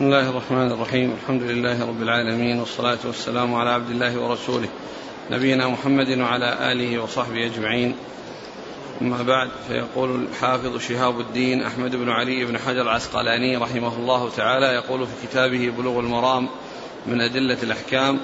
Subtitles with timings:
[0.00, 1.16] بسم الله الرحمن الرحيم.
[1.22, 4.68] الحمد لله رب العالمين والصلاة والسلام على عبد الله ورسوله
[5.30, 7.94] نبينا محمد وعلى آله وصحبه أجمعين.
[9.02, 14.66] أما بعد فيقول الحافظ شهاب الدين أحمد بن علي بن حجر العسقلاني رحمه الله تعالى
[14.66, 16.48] يقول في كتابه بلوغ المرام
[17.06, 18.20] من أدلة الأحكام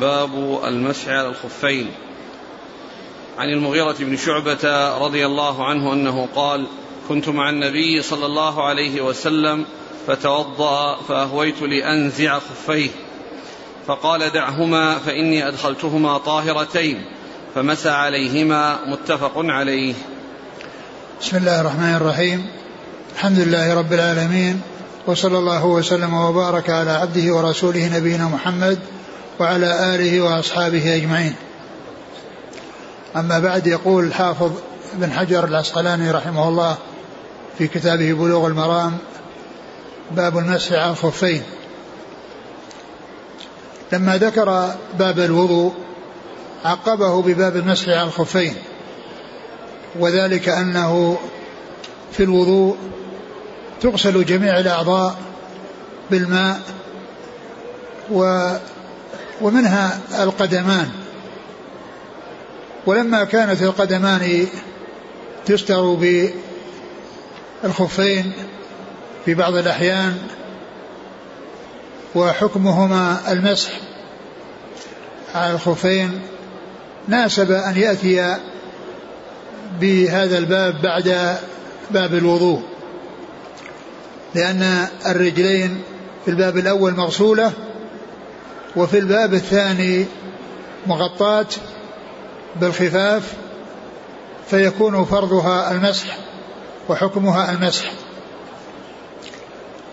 [0.00, 1.90] باب المسح على الخفين.
[3.38, 6.66] عن المغيرة بن شعبة رضي الله عنه أنه قال
[7.08, 9.64] كنت مع النبي صلى الله عليه وسلم
[10.06, 12.90] فتوضأ فأهويت لأنزع خفيه.
[13.86, 17.04] فقال دعهما فإني أدخلتهما طاهرتين
[17.54, 19.94] فمسى عليهما متفق عليه.
[21.20, 22.46] بسم الله الرحمن الرحيم.
[23.14, 24.60] الحمد لله رب العالمين
[25.06, 28.78] وصلى الله وسلم وبارك على عبده ورسوله نبينا محمد
[29.40, 31.34] وعلى آله وأصحابه أجمعين.
[33.16, 34.50] أما بعد يقول الحافظ
[34.94, 36.76] بن حجر العسقلاني رحمه الله
[37.58, 38.98] في كتابه بلوغ المرام
[40.10, 41.42] باب المسح على الخفين
[43.92, 45.72] لما ذكر باب الوضوء
[46.64, 48.54] عقبه بباب المسح على الخفين
[49.98, 51.18] وذلك أنه
[52.12, 52.76] في الوضوء
[53.80, 55.16] تغسل جميع الأعضاء
[56.10, 56.60] بالماء
[58.10, 58.50] و
[59.40, 60.90] ومنها القدمان.
[62.86, 64.46] ولما كانت القدمان
[65.46, 65.98] تستر
[67.62, 68.32] بالخفين
[69.24, 70.18] في بعض الأحيان
[72.14, 73.72] وحكمهما المسح
[75.34, 76.20] على الخفين
[77.08, 78.36] ناسب أن يأتي
[79.80, 81.36] بهذا الباب بعد
[81.90, 82.62] باب الوضوء
[84.34, 85.82] لأن الرجلين
[86.24, 87.52] في الباب الأول مغسولة
[88.76, 90.06] وفي الباب الثاني
[90.86, 91.46] مغطاة
[92.56, 93.34] بالخفاف
[94.50, 96.16] فيكون فرضها المسح
[96.88, 97.92] وحكمها المسح.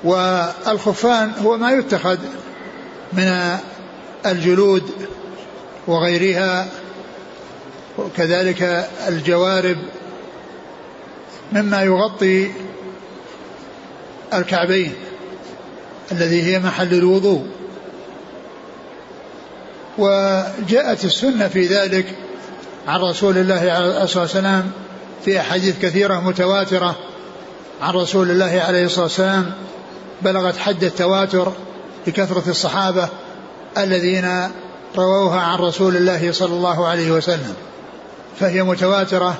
[0.04, 2.18] والخفان هو ما يتخذ
[3.14, 3.58] من
[4.26, 4.84] الجلود
[5.88, 6.68] وغيرها
[7.98, 9.78] وكذلك الجوارب
[11.52, 12.52] مما يغطي
[14.34, 14.94] الكعبين
[16.12, 17.46] الذي هي محل الوضوء.
[19.98, 22.16] وجاءت السنة في ذلك
[22.88, 24.72] عن رسول الله عليه الصلاة والسلام
[25.26, 26.96] في أحاديث كثيرة متواترة
[27.82, 29.54] عن رسول الله عليه الصلاة والسلام
[30.22, 31.52] بلغت حد التواتر
[32.08, 33.10] لكثرة الصحابة
[33.78, 34.52] الذين
[34.98, 37.54] رووها عن رسول الله صلى الله عليه وسلم
[38.40, 39.38] فهي متواترة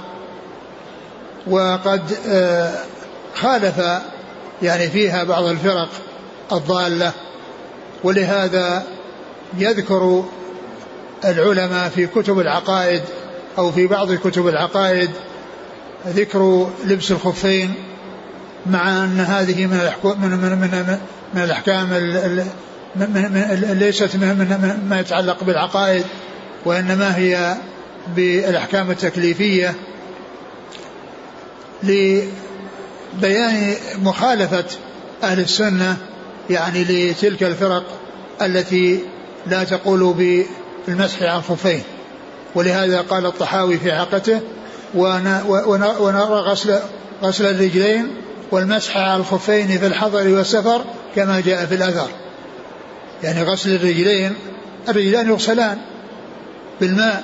[1.48, 2.74] وقد آه،
[3.36, 3.82] خالف
[4.62, 5.90] يعني فيها بعض الفرق
[6.52, 7.12] الضالة
[8.04, 8.84] ولهذا
[9.58, 10.24] يذكر
[11.26, 13.02] العلماء في كتب العقائد
[13.58, 15.10] أو في بعض كتب العقائد
[16.08, 17.74] ذكر لبس الخفين
[18.66, 20.98] مع أن هذه من من من من,
[21.34, 21.94] من الأحكام
[23.80, 26.04] ليست من ما يتعلق بالعقائد
[26.66, 27.58] وإنما هي
[28.16, 29.76] بالأحكام التكليفية
[31.84, 34.66] لبيان مخالفة
[35.24, 35.98] أهل السنة
[36.50, 37.84] يعني لتلك الفرق
[38.42, 39.00] التي
[39.48, 40.14] لا تقول
[40.88, 41.84] بالمسح على الخفين
[42.56, 44.40] ولهذا قال الطحاوي في عقته
[44.96, 46.80] ونرى غسل
[47.24, 48.08] غسل الرجلين
[48.52, 50.82] والمسح على الخفين في الحضر والسفر
[51.16, 52.08] كما جاء في الأثر
[53.24, 54.34] يعني غسل الرجلين
[54.90, 55.78] الرجلان يغسلان
[56.82, 57.24] بالماء.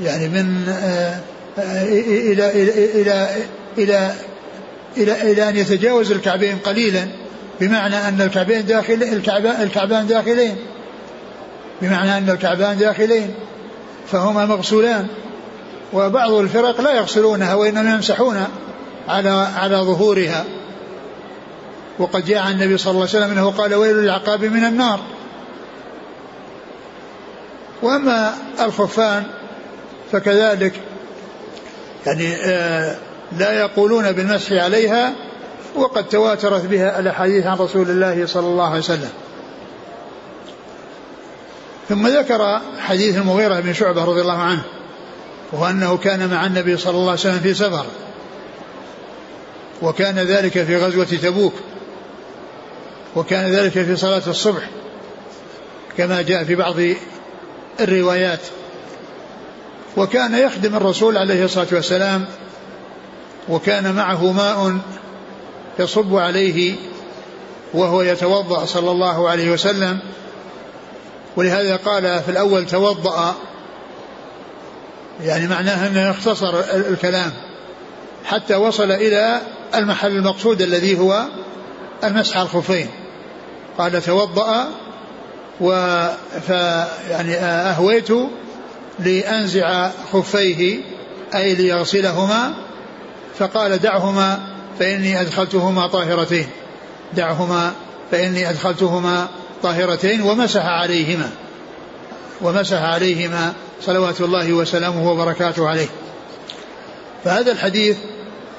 [0.00, 1.20] يعني من آه،
[1.58, 3.28] آه، إلى إلى إلى
[3.78, 4.14] إلى
[4.96, 7.08] إلى, إلى أن يتجاوز الكعبين قليلا
[7.60, 10.56] بمعنى أن الكعبين داخل الكعبان, الكعبان داخلين.
[11.82, 13.34] بمعنى أن الكعبان داخلين
[14.06, 15.06] فهما مغسولان.
[15.92, 18.44] وبعض الفرق لا يغسلونها وإنما يمسحون
[19.08, 20.44] على على ظهورها.
[21.98, 25.00] وقد جاء عن النبي صلى الله عليه وسلم إنه قال ويل للعقاب من النار.
[27.82, 29.24] وأما الخفان
[30.12, 30.72] فكذلك
[32.06, 32.96] يعني آه
[33.38, 35.12] لا يقولون بالمسح عليها
[35.74, 39.10] وقد تواترت بها الأحاديث عن رسول الله صلى الله عليه وسلم.
[41.88, 44.62] ثم ذكر حديث المغيرة بن شعبة رضي الله عنه
[45.52, 47.86] وأنه كان مع النبي صلى الله عليه وسلم في سفر.
[49.82, 51.54] وكان ذلك في غزوة تبوك
[53.16, 54.62] وكان ذلك في صلاة الصبح
[55.96, 56.74] كما جاء في بعض
[57.80, 58.40] الروايات
[59.96, 62.24] وكان يخدم الرسول عليه الصلاة والسلام
[63.48, 64.78] وكان معه ماء
[65.78, 66.76] يصب عليه
[67.74, 69.98] وهو يتوضأ صلى الله عليه وسلم
[71.36, 73.34] ولهذا قال في الأول توضأ
[75.24, 77.32] يعني معناه أنه اختصر الكلام
[78.24, 79.40] حتى وصل إلى
[79.74, 81.24] المحل المقصود الذي هو
[82.04, 82.88] المسح على الخفين.
[83.78, 84.68] قال توضأ
[85.60, 85.72] و
[87.10, 88.08] يعني أهويت
[88.98, 90.80] لأنزع خفيه
[91.34, 92.54] أي ليغسلهما.
[93.38, 94.38] فقال دعهما
[94.78, 96.46] فإني أدخلتهما طاهرتين.
[97.16, 97.72] دعهما
[98.10, 99.28] فإني أدخلتهما
[99.62, 101.30] طاهرتين ومسح عليهما.
[102.40, 105.88] ومسح عليهما صلوات الله وسلامه وبركاته عليه.
[107.24, 107.96] فهذا الحديث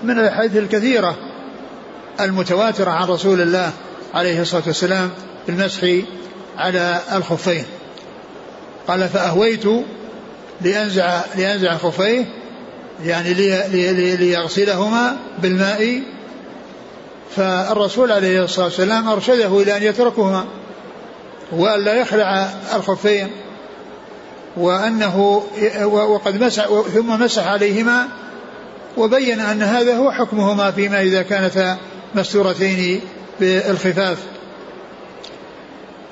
[0.04, 1.16] من الأحاديث الكثيرة
[2.19, 3.72] المتواترة عن رسول الله
[4.13, 5.10] عليه الصلاة والسلام
[5.46, 5.88] في المسح
[6.57, 7.66] على الخفين.
[8.88, 9.66] قال فأهويت
[10.62, 12.25] لأنزع لأنزع خفيه
[13.04, 16.01] يعني لي لي ليغسلهما بالماء.
[17.36, 20.46] فالرسول عليه الصلاة والسلام أرشده إلى أن يتركهما
[21.51, 23.28] وأن لا يخلع الخفين
[24.57, 25.44] وأنه
[25.86, 28.07] وقد مسح ثم مسح عليهما
[28.97, 31.77] وبين أن هذا هو حكمهما فيما إذا كانتا
[32.15, 33.01] مستورتين
[33.39, 34.18] بالخفاف.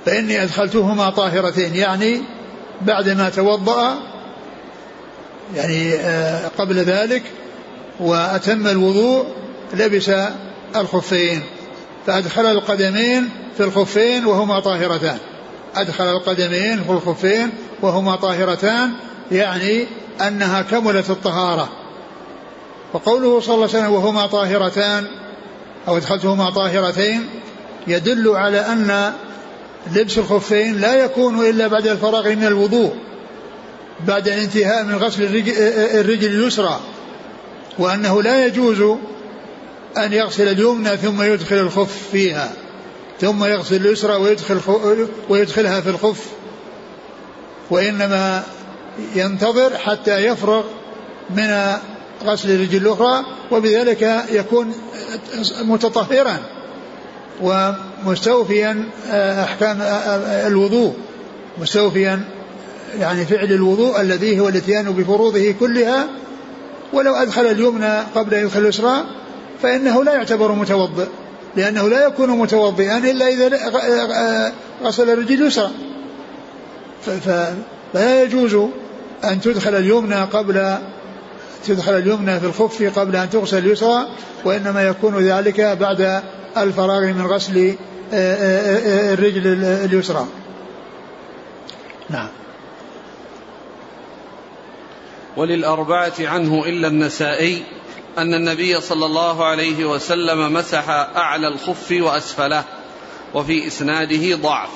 [0.05, 2.21] فإني أدخلتهما طاهرتين يعني
[2.81, 3.97] بعدما توضأ
[5.55, 7.23] يعني آه، قبل ذلك
[7.99, 9.25] وأتم الوضوء
[9.73, 10.11] لبس
[10.75, 11.43] الخفين.
[12.07, 15.17] فأدخل القدمين في الخفين وهما طاهرتان.
[15.75, 17.49] أدخل القدمين في الخفين
[17.81, 18.91] وهما طاهرتان
[19.31, 19.85] يعني
[20.21, 21.69] أنها كملت الطهارة.
[22.93, 25.07] وقوله صلى الله عليه وسلم وهما طاهرتان
[25.87, 27.29] أو ادخلتهما طاهرتين
[27.87, 29.13] يدل على أن
[29.95, 32.95] لبس الخفين لا يكون إلا بعد الفراغ من الوضوء
[34.07, 36.79] بعد الانتهاء من غسل الرجل, اليسرى
[37.79, 38.81] وأنه لا يجوز
[39.97, 42.53] أن يغسل اليمنى ثم يدخل الخف فيها
[43.21, 44.59] ثم يغسل اليسرى ويدخل
[45.29, 46.25] ويدخلها في الخف
[47.69, 48.43] وإنما
[49.15, 50.63] ينتظر حتى يفرغ
[51.29, 51.77] من
[52.25, 54.73] غسل الرجل الأخرى وبذلك يكون
[55.61, 56.37] متطهرا
[57.41, 58.83] ومستوفيا
[59.43, 59.77] أحكام
[60.47, 60.93] الوضوء
[61.61, 62.19] مستوفيا
[62.99, 66.07] يعني فعل الوضوء الذي هو الاتيان بفروضه كلها.
[66.93, 69.05] ولو أدخل اليمنى قبل أن يدخل اليسرى
[69.61, 71.07] فإنه لا يعتبر متوضئ
[71.55, 74.53] لأنه لا يكون متوضئا إلا إذا
[74.83, 75.71] غسل الرجل اليسرى.
[77.25, 78.55] فلا يجوز
[79.23, 80.77] أن تدخل اليمنى قبل
[81.65, 84.07] تدخل اليمنى في الخف قبل أن تغسل اليسرى
[84.45, 86.23] وإنما يكون ذلك بعد
[86.57, 87.75] الفراغ من غسل
[88.13, 90.27] آه، آه، آه، الرجل اليسرى.
[92.09, 92.29] نعم.
[95.37, 97.63] وللأربعة عنه إلا النسائي
[98.17, 102.63] أن النبي صلى الله عليه وسلم مسح أعلى الخف وأسفله
[103.33, 104.69] وفي إسناده ضعف.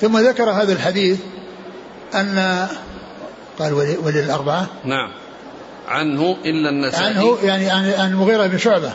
[0.00, 1.18] ثم ذكر هذا الحديث
[2.14, 2.68] أن
[3.58, 3.72] قال
[4.04, 5.27] وللأربعة؟ نعم.
[5.88, 7.04] عنه إلا النسائي.
[7.04, 8.92] عنه يعني عن المغيرة بن شعبة.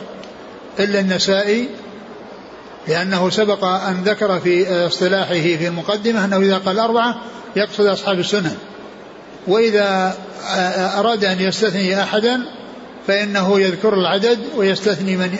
[0.78, 1.68] إلا النسائي
[2.88, 7.20] لأنه سبق أن ذكر في اصطلاحه في المقدمة أنه إذا قال أربعة
[7.56, 8.56] يقصد أصحاب السنن.
[9.46, 10.16] وإذا
[10.98, 12.40] أراد أن يستثني أحدا
[13.06, 15.30] فإنه يذكر العدد ويستثني من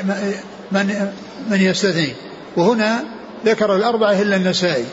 [0.72, 1.10] من
[1.50, 2.12] من يستثني.
[2.56, 3.04] وهنا
[3.46, 4.84] ذكر الأربعة إلا النسائي.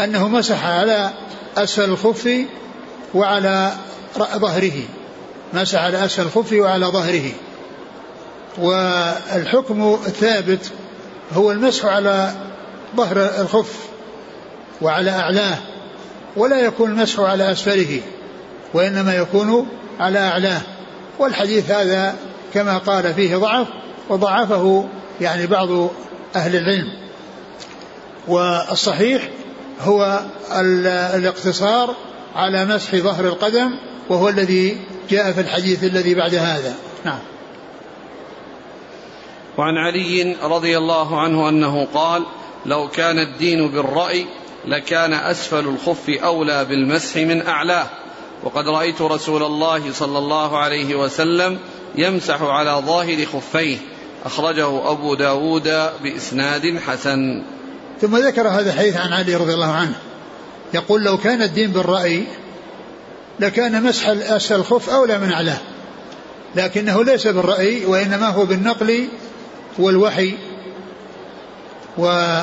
[0.00, 1.10] أنه مسح على
[1.56, 2.28] أسفل الخف
[3.14, 3.72] وعلى
[4.18, 4.82] ظهره.
[5.54, 7.30] مسح على أسفل الخف وعلى ظهره.
[8.58, 10.72] والحكم الثابت
[11.32, 12.32] هو المسح على
[12.96, 13.76] ظهر الخف
[14.82, 15.58] وعلى أعلاه
[16.36, 18.00] ولا يكون المسح على أسفله
[18.74, 19.68] وإنما يكون
[20.00, 20.60] على أعلاه.
[21.18, 22.14] والحديث هذا
[22.54, 23.66] كما قال فيه ضعف
[24.08, 24.88] وضعفه
[25.20, 25.68] يعني بعض
[26.36, 26.88] أهل العلم.
[28.28, 29.28] والصحيح
[29.80, 30.20] هو
[31.14, 31.94] الاقتصار
[32.34, 33.70] على مسح ظهر القدم
[34.08, 34.78] وهو الذي
[35.10, 36.74] جاء في الحديث الذي بعد هذا.
[37.04, 37.18] نعم.
[39.58, 42.22] وعن علي رضي الله عنه أنه قال
[42.66, 44.26] لو كان الدين بالرأي
[44.66, 47.86] لكان أسفل الخف أولى بالمسح من أعلاه.
[48.42, 51.58] وقد رأيت رسول الله صلى الله عليه وسلم
[51.94, 53.76] يمسح على ظاهر خفيه.
[54.24, 57.42] أخرجه أبو داود بإسناد حسن.
[58.00, 59.94] ثم ذكر هذا الحديث عن علي رضي الله عنه.
[60.74, 62.24] يقول لو كان الدين بالرأي
[63.40, 65.58] لكان مسح اسفل الخف أولى من أعلاه
[66.56, 69.08] لكنه ليس بالرأي وإنما هو بالنقل
[69.78, 70.34] والوحي.
[71.98, 72.40] و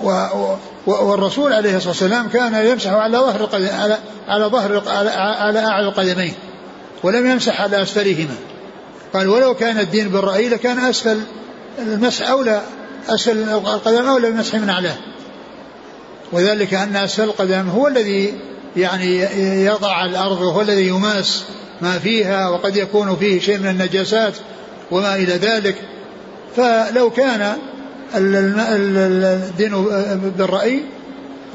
[0.00, 3.98] و والرسول عليه الصلاة والسلام كان يمسح على ظهر على
[4.28, 6.34] على ظهر على, على أعلى القدمين
[7.02, 8.34] ولم يمسح على أسفلهما.
[9.14, 11.20] قال ولو كان الدين بالرأي لكان اسفل
[11.78, 12.62] المسح أولى
[13.08, 14.96] اسفل القدم أولى بالمسح من أعلاه.
[16.32, 18.34] وذلك أن اسفل القدم هو الذي
[18.78, 19.18] يعني
[19.64, 21.44] يضع الأرض وهو الذي يماس
[21.80, 24.34] ما فيها وقد يكون فيه شيء من النجاسات
[24.90, 25.74] وما إلى ذلك.
[26.56, 27.56] فلو كان
[28.14, 29.84] الدين
[30.38, 30.80] بالرأي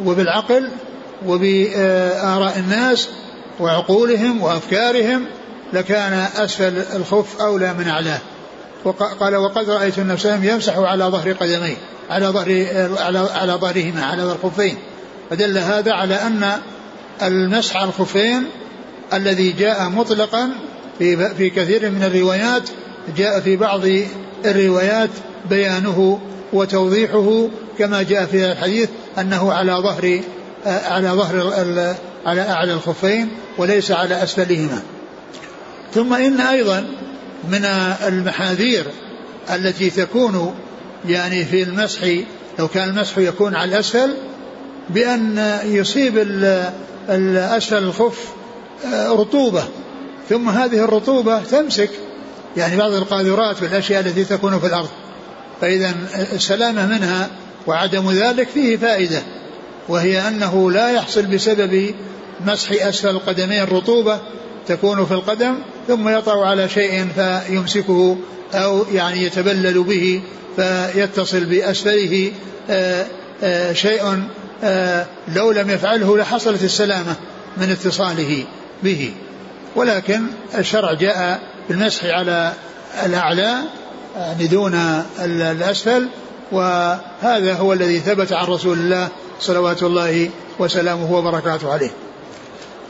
[0.05, 0.69] وبالعقل
[1.25, 3.09] وبآراء الناس
[3.59, 5.25] وعقولهم وأفكارهم
[5.73, 8.19] لكان أسفل الخف أولى من أعلاه.
[8.85, 11.77] وقال وقد رأيت وسلم يمسح على ظهر قدميه
[12.09, 12.67] على ظهر
[12.99, 14.77] على على ظهرهما على ظهر الخفين
[15.29, 16.51] فدل هذا على أن
[17.21, 18.43] المسح على الخفين
[19.13, 20.49] الذي جاء مطلقا
[20.99, 22.69] في في كثير من الروايات
[23.17, 23.81] جاء في بعض
[24.45, 25.09] الروايات
[25.49, 26.19] بيانه
[26.53, 28.89] وتوضيحه كما جاء في الحديث
[29.19, 30.21] أنه على ظهر
[30.65, 31.53] على ظهر
[32.25, 34.81] على أعلى الخفين وليس على أسفلهما.
[35.93, 36.85] ثم إن أيضا
[37.51, 37.65] من
[38.07, 38.85] المحاذير
[39.55, 40.55] التي تكون
[41.07, 42.07] يعني في المسح
[42.59, 44.13] لو كان المسح يكون على الأسفل
[44.89, 46.17] بأن يصيب
[47.09, 48.33] الأسفل الخف
[49.09, 49.63] رطوبة.
[50.29, 51.89] ثم هذه الرطوبة تمسك
[52.57, 54.89] يعني بعض القاذورات والاشياء التي تكون في الأرض.
[55.61, 55.93] فإذا
[56.33, 57.29] السلامة منها
[57.67, 59.21] وعدم ذلك فيه فائدة
[59.89, 61.95] وهي أنه لا يحصل بسبب
[62.45, 64.19] مسح أسفل القدمين رطوبه
[64.67, 65.55] تكون في القدم
[65.87, 68.17] ثم يطع على شيء فيمسكه
[68.53, 70.21] أو يعني يتبلل به
[70.55, 72.31] فيتصل بأسفله
[72.69, 73.05] آه،
[73.43, 74.19] آه، شيء آه،
[75.27, 77.15] لو لم يفعله لحصلت السلامة
[77.57, 78.45] من اتصاله
[78.83, 79.13] به.
[79.75, 80.21] ولكن
[80.57, 82.53] الشرع جاء بالمسح على
[83.05, 83.57] الأعلى
[84.17, 86.07] يعني دون الأسفل
[86.51, 90.29] وهذا هو الذي ثبت عن رسول الله صلوات الله
[90.59, 91.91] وسلامه وبركاته عليه.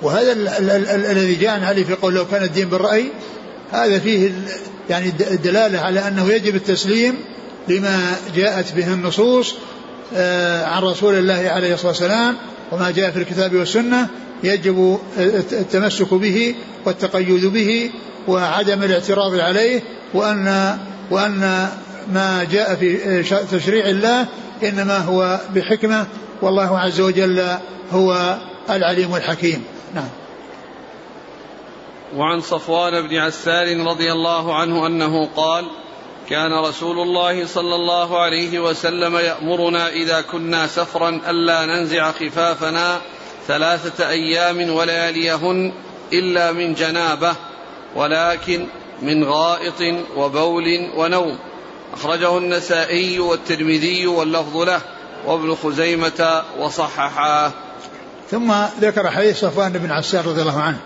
[0.01, 0.31] وهذا
[1.11, 3.07] الذي جاء عليه في قول لو كان الدين بالرأي
[3.71, 4.31] هذا فيه
[4.89, 7.15] يعني الدلالة على أنه يجب التسليم
[7.67, 9.57] لما جاءت به النصوص آه،
[10.65, 12.35] عن رسول الله عليه الصلاة والسلام
[12.71, 14.09] وما جاء في الكتاب والسنة
[14.43, 14.99] يجب
[15.51, 16.55] التمسك به
[16.85, 17.91] والتقيد به
[18.27, 19.81] وعدم الاعتراض عليه
[20.13, 20.77] وأن
[21.11, 21.69] وأن
[22.13, 24.25] ما جاء في تشريع الله
[24.63, 26.05] إنما هو بحكمة
[26.41, 27.57] والله عز وجل
[27.91, 28.37] هو
[28.69, 29.63] العليم الحكيم.
[29.95, 30.09] نعم.
[32.15, 35.65] وعن صفوان بن عسال رضي الله عنه أنه قال
[36.29, 43.01] كان رسول الله صلى الله عليه وسلم يأمرنا إذا كنا سفرا ألا ننزع خفافنا
[43.47, 45.73] ثلاثة أيام ولياليهن
[46.13, 47.35] إلا من جنابة
[47.95, 48.67] ولكن
[49.01, 49.81] من غائط
[50.17, 51.37] وبول ونوم.
[51.93, 54.81] أخرجه النسائي والترمذي واللفظ له
[55.25, 57.51] وابن خزيمة وصححاه
[58.31, 60.79] ثم ذكر حديث صفوان بن عسار رضي الله عنه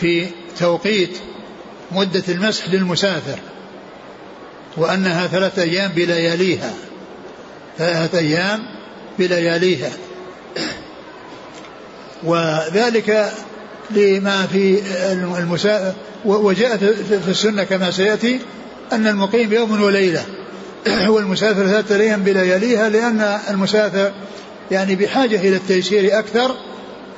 [0.00, 0.26] في
[0.58, 1.18] توقيت
[1.92, 3.38] مدة المسح للمسافر.
[4.76, 6.72] وأنها ثلاثة أيام بلياليها.
[7.78, 8.60] ثلاثة أيام
[9.18, 9.90] بلياليها.
[12.24, 13.32] وذلك
[13.90, 14.78] لما في
[15.38, 15.94] المسا
[16.24, 16.76] وجاء
[17.24, 18.40] في السنة كما سيأتي
[18.92, 20.24] أن المقيم يوم وليلة.
[21.08, 24.12] والمسافر ثلاثة أيام بلياليها لأن المسافر
[24.70, 26.56] يعني بحاجة إلى التيسير أكثر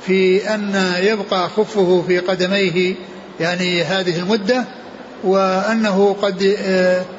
[0.07, 2.95] في أن يبقى خفه في قدميه
[3.39, 4.65] يعني هذه المدة
[5.23, 6.57] وأنه قد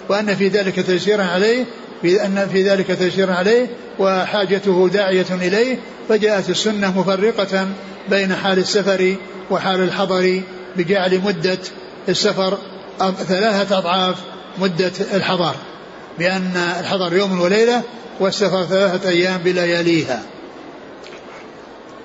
[0.09, 1.65] وأن في ذلك تيسيرا عليه
[2.03, 3.67] بأن في ذلك تيسيرا عليه
[3.99, 5.79] وحاجته داعية إليه
[6.09, 7.67] فجاءت السنة مفرقة
[8.11, 9.17] بين حال السفر
[9.51, 10.41] وحال الحضر
[10.77, 11.59] بجعل مدة
[12.09, 12.59] السفر
[13.29, 14.17] ثلاثة أضعاف
[14.59, 15.55] مدة الحضر
[16.19, 17.83] بأن الحضر يوم وليلة
[18.21, 20.23] والسفر ثلاثة أيام بلياليها.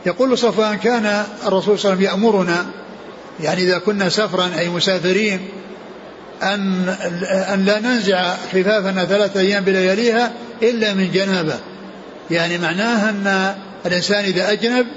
[0.06, 2.66] يقول صفوان كان الرسول صلى الله عليه وسلم يأمرنا
[3.40, 5.40] يعني إذا كنا سفرا أي مسافرين
[6.44, 6.90] أن
[7.54, 10.32] أن لا ننزع خفافنا ثلاثة أيام بلياليها
[10.64, 11.60] إلا من جنابة.
[12.32, 14.88] يعني معناها أن الإنسان إذا أجنب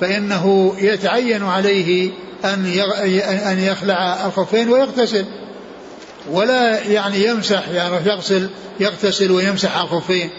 [0.00, 2.10] فإنه يتعين عليه
[2.44, 2.66] أن
[3.50, 5.24] أن يخلع الخفين ويغتسل.
[6.30, 8.48] ولا يعني يمسح يعني يغسل
[8.80, 10.30] يغتسل ويمسح الخفين.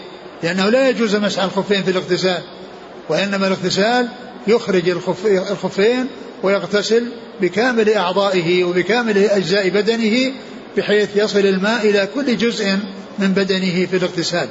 [0.42, 2.42] لأنه لا يجوز مسح الخفين في الاغتسال.
[3.08, 4.08] وإنما الاغتسال
[4.46, 4.88] يخرج
[5.24, 6.06] الخفين
[6.42, 7.06] ويغتسل
[7.40, 10.32] بكامل أعضائه وبكامل أجزاء بدنه
[10.76, 12.78] بحيث يصل الماء إلى كل جزء
[13.18, 14.48] من بدنه في الاغتسال.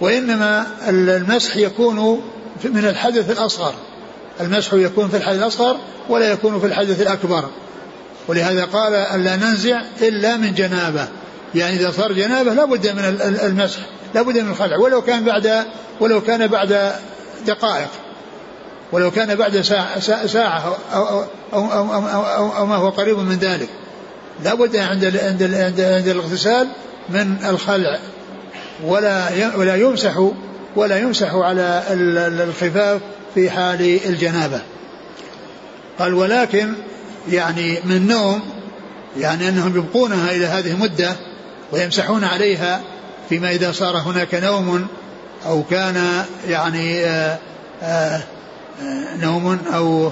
[0.00, 2.22] وإنما المسح يكون
[2.64, 3.74] من الحدث الأصغر.
[4.40, 5.76] المسح يكون في الحدث الأصغر
[6.08, 7.44] ولا يكون في الحدث الأكبر.
[8.28, 11.08] ولهذا قال ألا ننزع إلا من جنابة.
[11.54, 13.78] يعني إذا صار جنابة لا بد من المسح.
[14.14, 14.76] لا بد من الخلع.
[14.76, 15.64] ولو كان بعد
[16.00, 16.92] ولو كان بعد
[17.46, 17.88] دقائق.
[18.92, 23.18] ولو كان بعد ساعة, ساعة أو, أو, أو, أو, أو, أو, أو ما هو قريب
[23.18, 23.68] من ذلك.
[24.44, 26.68] لا بد عند عند عند, عند الاغتسال
[27.08, 27.98] من الخلع
[28.84, 30.28] ولا ولا يمسح
[30.76, 33.00] ولا يمسح على الخفاف
[33.34, 34.60] في حال الجنابة.
[35.98, 36.72] قال ولكن
[37.30, 38.40] يعني من النوم
[39.18, 41.16] يعني أنهم يبقونها إلى هذه المدة
[41.72, 42.82] ويمسحون عليها
[43.28, 44.86] فيما إذا صار هناك نوم
[45.46, 47.38] أو كان يعني آآ
[47.82, 48.22] آآ
[49.20, 50.10] نوم أو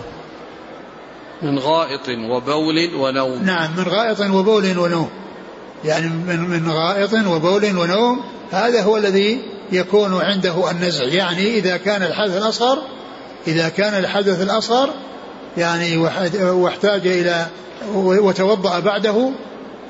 [1.43, 3.43] من غائط وبول ونوم.
[3.45, 5.09] نعم من غائط وبول ونوم.
[5.85, 8.21] يعني من من غائط وبول ونوم
[8.51, 9.43] هذا هو الذي
[9.73, 11.05] يكون عنده النزع.
[11.05, 12.79] يعني إذا كان الحدث الأصغر
[13.47, 14.91] إذا كان الحدث الأصغر
[15.57, 15.97] يعني
[16.43, 17.47] واحتاج إلى
[17.95, 19.31] وتوضأ بعده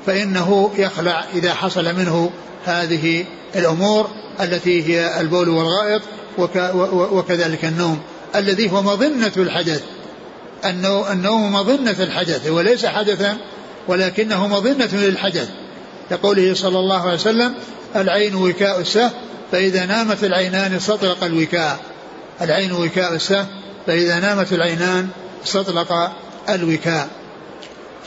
[0.05, 2.31] فإنه يخلع إذا حصل منه
[2.65, 4.07] هذه الأمور
[4.41, 6.01] التي هي البول والغائط
[7.11, 7.99] وكذلك النوم.
[8.35, 9.83] الذي هو مظنة الحدث.
[10.65, 13.37] النوم مظنة الحدث وليس حدثا
[13.87, 15.49] ولكنه مظنة للحدث.
[16.09, 17.53] كقوله صلى الله عليه وسلم
[17.95, 19.11] العين وكاء السه
[19.51, 21.79] فإذا نامت العينان استطلق الوكاء.
[22.41, 23.45] العين وكاء السه
[23.87, 25.09] فإذا نامت العينان
[25.45, 26.11] استطلق
[26.49, 27.07] الوكاء.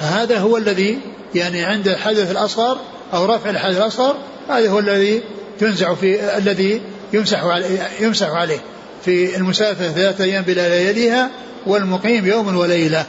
[0.00, 0.98] فهذا هو الذي
[1.34, 2.78] يعني عند الحدث الأصغر
[3.14, 4.16] أو رفع الحدث الأصغر
[4.48, 5.22] هذا هو الذي
[5.60, 6.80] تنزع في الذي
[7.12, 8.58] يمسح عليه يمسح عليه
[9.04, 11.30] في المسافر ثلاثة أيام بلا لياليها
[11.66, 13.06] والمقيم يوم وليلة.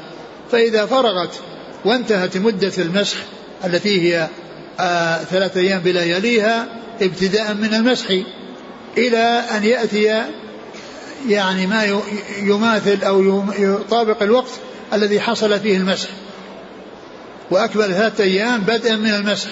[0.51, 1.39] فإذا فرغت
[1.85, 3.17] وانتهت مدة المسح
[3.65, 4.27] التي هي
[4.79, 6.67] آه ثلاثة أيام بلياليها
[7.01, 8.07] ابتداء من المسح
[8.97, 10.23] إلى أن يأتي
[11.27, 12.01] يعني ما
[12.41, 14.51] يماثل أو يطابق الوقت
[14.93, 16.09] الذي حصل فيه المسح.
[17.51, 19.49] وأكمل ثلاثة أيام بدءا من المسح.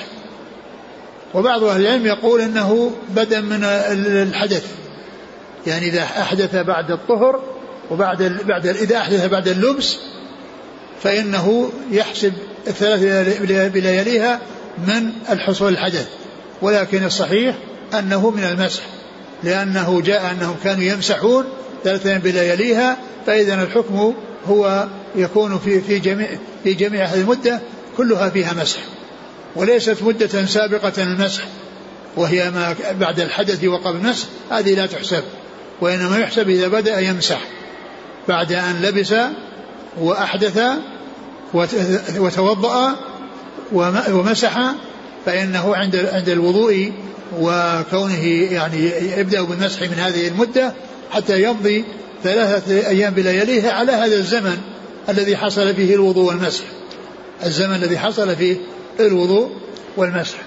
[1.33, 3.63] وبعض أهل العلم يقول أنه بدءا من
[4.27, 4.65] الحدث.
[5.67, 7.52] يعني إذا أحدث بعد الطهر
[7.91, 9.97] وبعد بعد إذا أحدث بعد اللبس
[11.03, 12.33] فإنه يحسب
[12.67, 13.41] الثلاث
[13.73, 14.41] بلياليها
[14.87, 16.07] من الحصول الحدث.
[16.61, 17.55] ولكن الصحيح
[17.99, 18.83] أنه من المسح
[19.43, 21.45] لأنه جاء أنهم كانوا يمسحون
[21.83, 24.13] ثلاثة بلياليها فإذا الحكم
[24.47, 26.29] هو يكون في في جميع
[26.63, 27.59] في جميع هذه المدة
[27.97, 28.79] كلها فيها مسح.
[29.55, 31.43] وليست مدة سابقة المسح
[32.15, 35.23] وهي ما بعد الحدث وقبل المسح هذه لا تحسب
[35.81, 37.41] وإنما يحسب إذا بدأ يمسح.
[38.27, 39.13] بعد أن لبس
[40.01, 40.61] وأحدث
[42.17, 42.95] وتوضأ
[44.11, 44.73] ومسح
[45.25, 46.91] فإنه عند عند الوضوء
[47.39, 50.73] وكونه يعني يبدأ بالمسح من هذه المدة
[51.11, 51.85] حتى يمضي
[52.23, 54.57] ثلاثة أيام بلياليه على هذا الزمن
[55.09, 56.63] الذي حصل فيه الوضوء والمسح.
[57.45, 58.57] الزمن الذي حصل فيه
[58.99, 59.51] الوضوء
[59.97, 60.37] والمسح.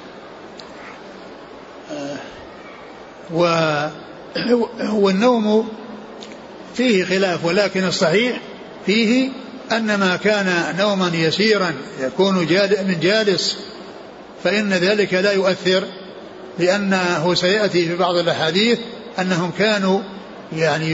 [4.93, 5.69] والنوم
[6.77, 8.41] فيه خلاف ولكن الصحيح
[8.87, 9.29] فيه
[9.73, 12.35] أن ما كان نوما يسيرا يكون
[12.87, 13.57] من جالس
[14.45, 15.85] فإن ذلك لا يؤثر
[16.59, 18.79] لأنه سيأتي في بعض الأحاديث
[19.19, 20.01] أنهم كانوا
[20.53, 20.91] يعني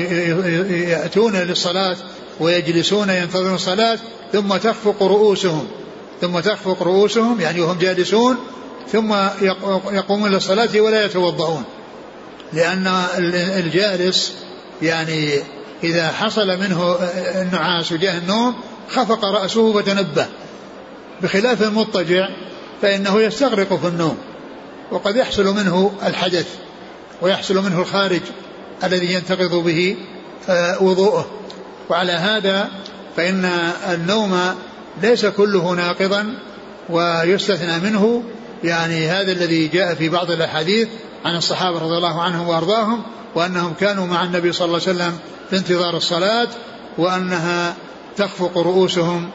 [0.90, 1.96] يأتون للصلاة
[2.40, 3.98] ويجلسون ينتظرون الصلاة
[4.32, 5.68] ثم تخفق رؤوسهم
[6.20, 8.36] ثم تخفق رؤوسهم يعني وهم جالسون
[8.92, 9.14] ثم
[9.92, 11.64] يقومون للصلاة ولا يتوضؤون
[12.52, 12.86] لأن
[13.56, 14.32] الجالس
[14.82, 15.30] يعني
[15.84, 18.54] إذا حصل منه النعاس وجاء النوم
[18.88, 20.26] خفق رأسه وتنبه.
[21.22, 22.28] بخلاف المضطجع
[22.82, 24.18] فإنه يستغرق في النوم.
[24.90, 26.46] وقد يحصل منه الحدث
[27.22, 28.20] ويحصل منه الخارج
[28.84, 29.96] الذي ينتقض به
[30.48, 31.26] آه، وضوءه.
[31.88, 32.68] وعلى هذا
[33.16, 33.44] فإن
[33.90, 34.54] النوم
[35.02, 36.34] ليس كله ناقضا
[36.90, 38.22] ويستثنى منه
[38.64, 40.88] يعني هذا الذي جاء في بعض الأحاديث
[41.24, 43.02] عن الصحابة رضي الله عنهم وأرضاهم
[43.34, 45.18] وأنهم كانوا مع النبي صلى الله عليه وسلم
[45.52, 46.48] في انتظار الصلاة
[46.98, 47.74] وأنها
[48.16, 49.30] تخفق رؤوسهم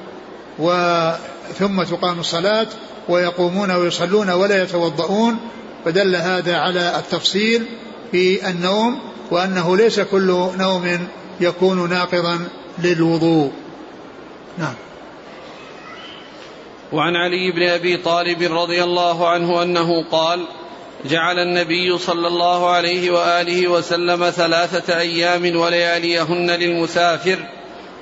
[1.53, 2.67] ثم تقام الصلاة
[3.09, 5.37] ويقومون ويصلون ولا يتوضؤون
[5.85, 7.65] فدل هذا على التفصيل
[8.11, 8.99] في النوم
[9.31, 11.07] وأنه ليس كل نوم
[11.39, 12.47] يكون ناقضا
[12.79, 13.51] للوضوء.
[14.57, 14.75] نعم.
[16.93, 20.47] وعن علي بن أبي طالب رضي الله عنه أنه قال
[21.05, 27.39] جعل النبي صلى الله عليه وآله وسلم ثلاثة أيام ولياليهن للمسافر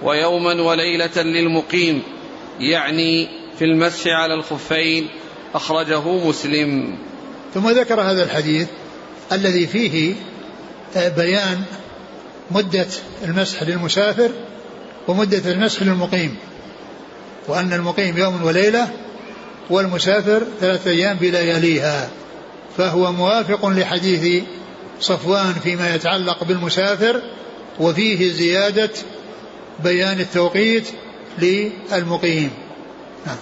[0.03, 2.03] ويوما وليلة للمقيم
[2.59, 3.27] يعني
[3.59, 5.07] في المسح على الخفين
[5.55, 6.97] أخرجه مسلم.
[7.53, 8.67] ثم ذكر هذا الحديث
[9.31, 10.13] الذي فيه
[10.95, 11.61] آه، بيان
[12.51, 12.87] مدة
[13.23, 14.29] المسح للمسافر
[15.07, 16.35] ومدة المسح للمقيم
[17.47, 18.87] وأن المقيم يوم وليلة
[19.69, 22.09] والمسافر ثلاثة أيام بلياليها.
[22.77, 24.43] فهو موافق لحديث
[24.99, 27.21] صفوان فيما يتعلق بالمسافر
[27.79, 28.91] وفيه زيادة
[29.83, 30.87] بيان التوقيت
[31.39, 32.51] للمقيم
[33.25, 33.37] نعم.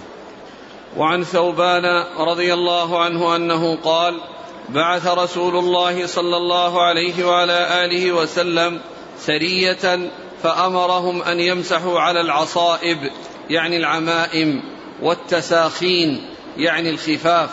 [0.96, 4.20] وعن ثوبان رضي الله عنه أنه قال
[4.68, 8.80] بعث رسول الله صلى الله عليه وعلى آله وسلم
[9.18, 10.10] سرية
[10.42, 12.98] فأمرهم أن يمسحوا على العصائب
[13.50, 14.62] يعني العمائم
[15.02, 17.50] والتساخين يعني الخفاف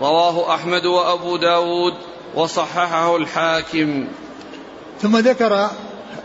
[0.00, 1.94] رواه أحمد وأبو داود
[2.34, 4.08] وصححه الحاكم.
[5.02, 5.70] ثم ذكر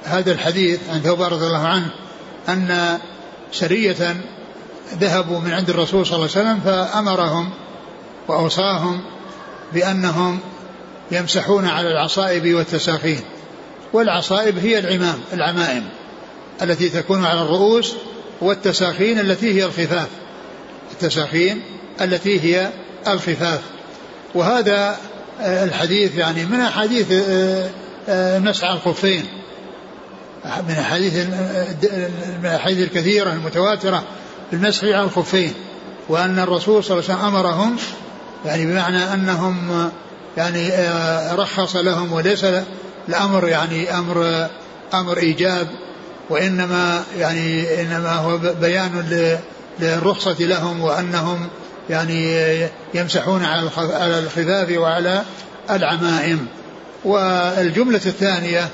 [0.04, 1.90] هذا الحديث عن ثوبان رضي الله عنه
[2.50, 3.00] أن
[3.52, 4.16] سرية
[4.94, 7.50] ذهبوا من عند الرسول صلى الله عليه وسلم فأمرهم
[8.28, 9.02] وأوصاهم
[9.74, 10.40] بأنهم
[11.12, 13.22] يمسحون على العصائب والتساخين.
[13.94, 15.90] والعصائب هي العمام العمائم
[16.62, 17.94] التي تكون على الرؤوس
[18.42, 20.08] والتساخين التي هي الخفاف.
[20.92, 21.62] التساخين
[22.02, 22.70] التي هي
[23.14, 23.62] الخفاف
[24.36, 24.98] وهذا
[25.42, 27.70] آه، الحديث يعني من أحاديث آه،
[28.10, 29.26] آه، مسعى الخفين
[30.68, 31.14] من أحاديث
[32.40, 34.04] من الأحاديث الكثيرة المتواترة
[34.52, 35.54] بالمسح على الخفين
[36.10, 37.78] وأن الرسول صلى الله عليه وسلم أمرهم
[38.46, 39.90] يعني بمعنى أنهم
[40.38, 40.70] يعني
[41.36, 42.46] رخص لهم وليس
[43.10, 44.48] الأمر يعني أمر
[44.94, 45.68] أمر إيجاب
[46.30, 49.06] وإنما يعني إنما هو بيان
[49.80, 51.48] للرخصة لهم وأنهم
[51.90, 52.60] يعني
[52.94, 55.24] يمسحون على الخفاف وعلى
[55.70, 56.48] العمائم.
[57.06, 58.70] والجملة الثانية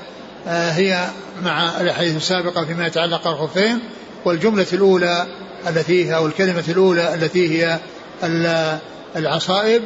[0.48, 1.06] آه، هي
[1.44, 3.78] مع الأحاديث السابقة فيما يتعلق الخفين
[4.24, 5.26] والجملة الأولى
[5.68, 7.78] التي هي أو الكلمة الأولى التي هي
[9.16, 9.82] العصائب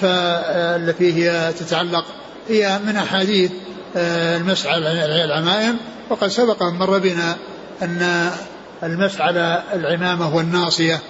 [0.00, 2.04] فالتي هي تتعلق
[2.48, 3.50] هي من أحاديث
[3.96, 5.76] آه، المسح على العمائم.
[6.10, 7.36] وقد سبق مر بنا
[7.82, 8.30] أن
[8.82, 11.00] المسح على العمامة والناصية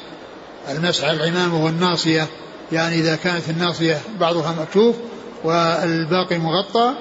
[0.69, 2.27] المسح على العمامة والناصية.
[2.73, 4.97] يعني إذا كانت الناصية بعضها مكشوف
[5.45, 6.95] والباقي مغطى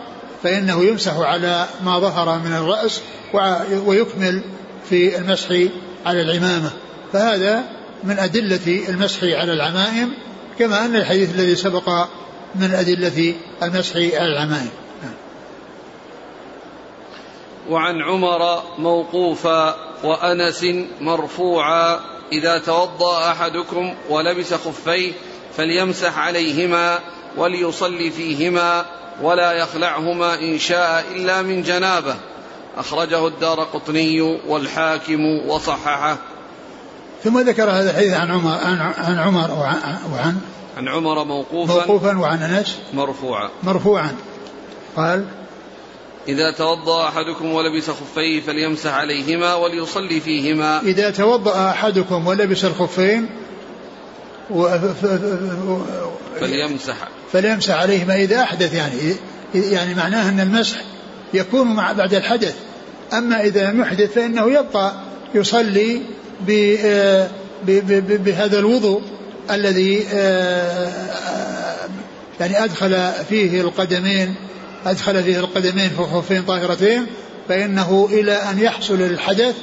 [0.44, 3.02] فإنه يمسح على ما ظهر من الرأس
[3.86, 4.42] ويكمل
[4.90, 5.48] في المسح
[6.06, 6.72] على العمامة.
[7.14, 7.64] فهذا
[8.04, 10.14] من أدلة المسح على العمائم
[10.60, 11.90] كما أن الحديث الذي سبق
[12.56, 14.70] من أدلة المسح على العمائم.
[17.70, 20.66] وعن عمر موقوفا وأنس
[21.02, 22.00] مرفوعا
[22.34, 25.12] إذا توضأ أحدكم ولبس خفيه
[25.58, 27.00] فليمسح عليهما
[27.38, 28.86] وليصلي فيهما
[29.22, 32.16] ولا يخلعهما إن شاء إلا من جنابه.
[32.78, 36.18] أخرجه الدار قطني والحاكم وصححه.
[37.24, 38.58] ثم ذكر هذا الحديث عن عمر
[38.98, 40.38] عن عمر وعن
[40.78, 41.74] عن عمر موقوفا.
[41.74, 42.78] موقوفا وعن أنس.
[42.94, 43.50] مرفوعا.
[43.64, 44.16] مرفوعا.
[44.96, 45.26] قال
[46.28, 50.82] إذا توضأ أحدكم ولبس خفيه فليمسح عليهما وليصلي فيهما.
[50.82, 53.30] إذا توضأ أحدكم ولبس الخفين
[54.50, 54.70] و...
[56.40, 56.96] فليمسح.
[57.32, 58.16] فليمسح عليهما.
[58.16, 59.16] إذا أحدث يعني
[59.56, 60.78] يعني معناه أن المسح
[61.34, 62.56] يكون مع بعد الحدث.
[63.14, 64.94] أما إذا لم يحدث فإنه يبقى
[65.36, 66.02] يصلي
[66.48, 66.76] ب...
[67.66, 68.24] ب...
[68.24, 69.02] بهذا الوضوء
[69.52, 70.00] الذي
[72.40, 74.36] يعني أدخل فيه القدمين
[74.86, 77.06] أدخل فيه القدمين في خفين طاهرتين
[77.50, 79.56] فإنه إلى أن يحصل الحدث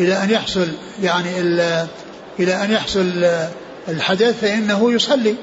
[0.00, 0.68] إلى أن يحصل
[1.02, 1.40] يعني
[2.40, 3.26] إلى أن يحصل
[3.88, 5.34] الحدث فإنه يصلي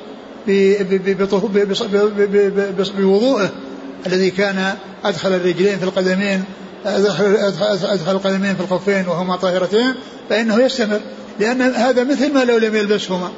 [2.97, 3.51] بوضوءه
[4.07, 6.43] الذي كان أدخل الرجلين في القدمين
[6.85, 9.93] أدخل القدمين في الخفين وهما طاهرتين
[10.29, 10.99] فإنه يستمر
[11.39, 13.31] لأن هذا مثل ما لو لم يلبسهما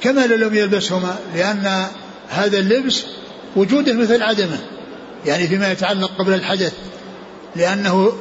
[0.00, 1.86] كما لو لم يلبسهما لأن
[2.28, 3.04] هذا اللبس
[3.56, 4.58] وجوده مثل عدمه
[5.26, 6.72] يعني فيما يتعلق قبل الحدث
[7.56, 8.12] لأنه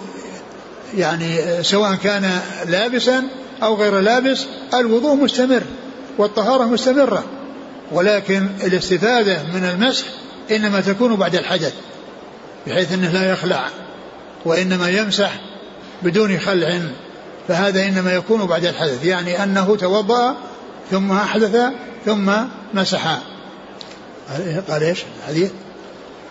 [0.97, 3.23] يعني سواء كان لابسا
[3.63, 5.63] أو غير لابس الوضوء مستمر
[6.17, 7.23] والطهارة مستمرة
[7.91, 10.05] ولكن الاستفادة من المسح
[10.51, 11.73] إنما تكون بعد الحدث
[12.67, 13.69] بحيث أنه لا يخلع
[14.45, 15.31] وإنما يمسح
[16.03, 16.81] بدون خلع
[17.47, 20.35] فهذا إنما يكون بعد الحدث يعني أنه توضأ
[20.91, 21.57] ثم أحدث
[22.05, 22.31] ثم
[22.73, 23.17] مسح.
[24.69, 25.51] قال إيش؟ الحديث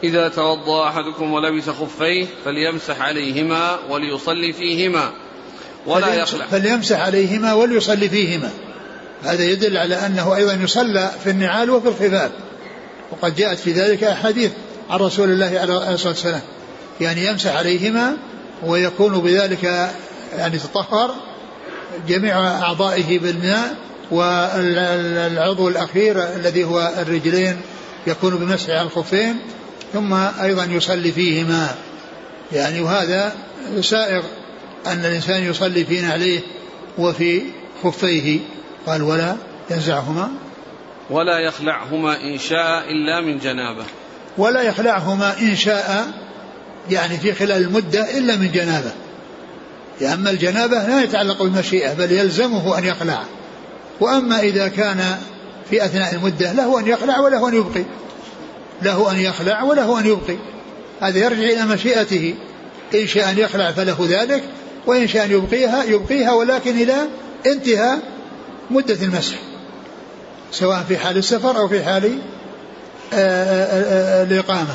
[0.05, 5.13] إذا توضأ أحدكم ولبس خفيه فليمسح عليهما وليصلي فيهما
[5.87, 8.51] ولا يخلع فليمسح عليهما وليصلي فيهما.
[9.25, 12.31] هذا يدل على أنه أيضا يصلى في النعال وفي الخفاف.
[13.11, 14.51] وقد جاءت في ذلك أحاديث
[14.91, 16.41] عن رسول الله عليه الصلاة والسلام.
[17.01, 18.17] يعني يمسح عليهما
[18.67, 19.91] ويكون بذلك
[20.37, 21.15] يعني تطهر
[22.09, 23.77] جميع أعضائه بالماء
[24.11, 27.61] والعضو الأخير الذي هو الرجلين
[28.07, 29.37] يكون بمسح على الخفين
[29.93, 31.75] ثم أيضا يصلي فيهما.
[32.53, 33.33] يعني وهذا
[33.81, 34.23] سائغ
[34.87, 36.41] أن الإنسان يصلي في نعليه
[36.99, 37.43] وفي
[37.85, 38.41] خفيه.
[38.87, 39.37] قال ولا
[39.71, 40.31] ينزعهما.
[41.11, 43.85] ولا يخلعهما إن شاء إلا من جنابة.
[44.39, 46.07] ولا يخلعهما إن شاء
[46.91, 48.93] يعني في خلال المدة إلا من جنابة.
[50.13, 53.23] أما الجنابة لا يتعلق بالمشيئة بل يلزمه أن يخلع.
[54.01, 55.19] وأما إذا كان
[55.71, 57.85] في أثناء المدة له أن يخلع وله أن يبقي.
[58.83, 60.37] له أن يخلع وله أن يبقي.
[61.01, 62.35] هذا يرجع إلى مشيئته.
[62.95, 64.45] إن شاء أن يخلع فله ذلك
[64.87, 66.95] وإن شاء أن يبقيها يبقيها ولكن إلى
[67.47, 67.99] انتهاء
[68.71, 69.37] مدة المسح.
[70.51, 72.19] سواء في حال السفر أو في حال
[73.13, 74.75] الإقامة.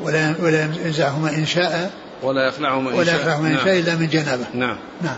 [0.00, 1.90] ولا ولا ينزعهما إن شاء.
[2.22, 3.78] ولا يخلعهما إن ولا يخلعهما إن شاء نعم.
[3.78, 4.44] إلا من جنابة.
[4.54, 4.76] نعم.
[5.02, 5.16] نعم.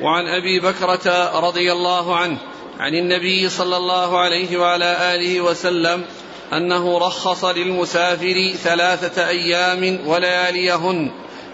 [0.00, 2.38] وعن أبي بكرة رضي الله عنه
[2.78, 6.04] عن النبي صلى الله عليه وعلى آله وسلم
[6.52, 11.10] أنه رخص للمسافر ثلاثة أيام ولياليهن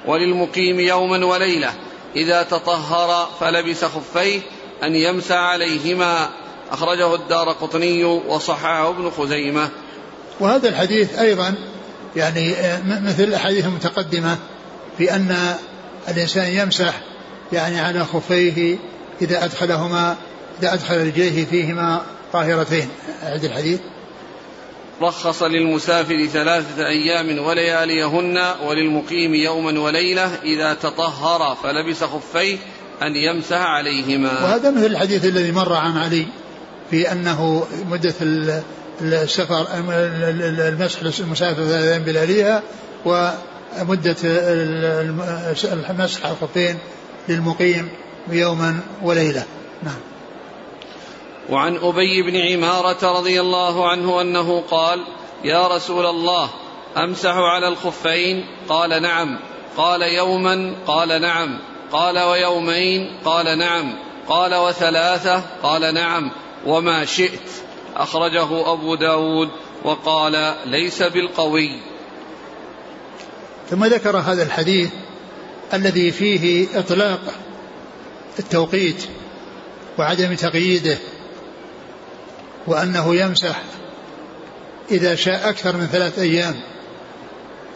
[0.06, 1.72] وللمقيم يوما وليلة
[2.16, 4.40] إذا تطهر فلبس خفيه
[4.82, 6.28] أن يمسح عليهما.
[6.70, 9.68] أخرجه الدار قطني وصححه ابن خزيمة.
[10.40, 11.54] وهذا الحديث أيضا
[12.16, 12.54] يعني
[12.86, 14.38] مثل الأحاديث المتقدمة
[14.98, 15.54] في أن
[16.08, 16.94] الإنسان يمسح
[17.52, 18.76] يعني على خفيه
[19.22, 20.16] إذا أدخلهما
[20.60, 22.88] إذا أدخل رجليه فيهما طاهرتين.
[23.22, 23.80] أعد الحديث.
[25.02, 32.58] رخص للمسافر ثلاثة أيام ولياليهن وللمقيم يوما وليلة إذا تطهر فلبس خفيه
[33.02, 34.32] أن يمسح عليهما.
[34.32, 36.26] وهذا مثل الحديث الذي مر عن علي
[36.90, 38.14] في أنه مدة
[39.00, 39.66] السفر
[40.68, 42.62] المسح للمسافر ثلاثة أيام بلياليها
[43.04, 44.16] ومدة
[45.90, 46.78] المسح على الخفين
[47.28, 47.88] للمقيم
[48.28, 49.44] يوما وليلة.
[49.82, 50.00] نعم.
[51.50, 55.04] وعن أبي بن عمارة رضي الله عنه أنه قال
[55.44, 56.50] يا رسول الله
[56.96, 59.38] أمسح على الخفين؟ قال نعم.
[59.76, 61.58] قال يوما؟ قال نعم.
[61.92, 63.94] قال ويومين؟ قال نعم.
[64.28, 66.30] قال وثلاثة؟ قال نعم.
[66.66, 67.50] وما شئت؟
[67.96, 69.48] أخرجه أبو داود
[69.84, 71.70] وقال ليس بالقوي.
[73.70, 74.90] ثم ذكر هذا الحديث
[75.74, 77.20] الذي فيه إطلاق
[78.38, 79.02] التوقيت
[79.98, 80.98] وعدم تقييده
[82.66, 83.62] وأنه يمسح
[84.90, 86.54] إذا شاء أكثر من ثلاث أيام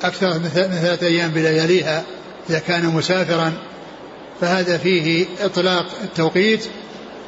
[0.03, 0.49] أكثر من
[0.83, 2.05] ثلاث أيام بلياليها
[2.51, 3.53] إذا كان مسافرا.
[4.41, 6.67] فهذا فيه إطلاق التوقيت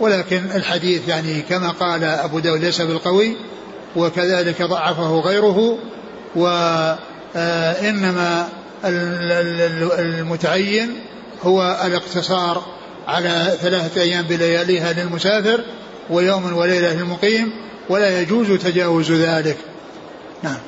[0.00, 3.36] ولكن الحديث يعني كما قال أبو داود ليس بالقوي
[3.96, 5.78] وكذلك ضعفه غيره
[7.34, 8.48] وإنما
[9.98, 11.00] المتعين
[11.42, 12.62] هو الاقتصار
[13.08, 15.64] على ثلاثة أيام بلياليها للمسافر
[16.10, 17.52] ويوم وليلة للمقيم
[17.88, 19.56] ولا يجوز تجاوز ذلك.
[20.42, 20.58] نعم.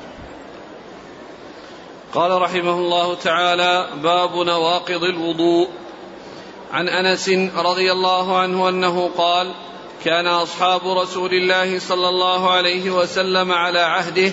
[2.13, 5.67] قال رحمه الله تعالى باب نواقض الوضوء.
[6.71, 9.51] عن أنس رضي الله عنه أنه قال
[10.05, 14.31] كان أصحاب رسول الله صلى الله عليه وسلم على عهده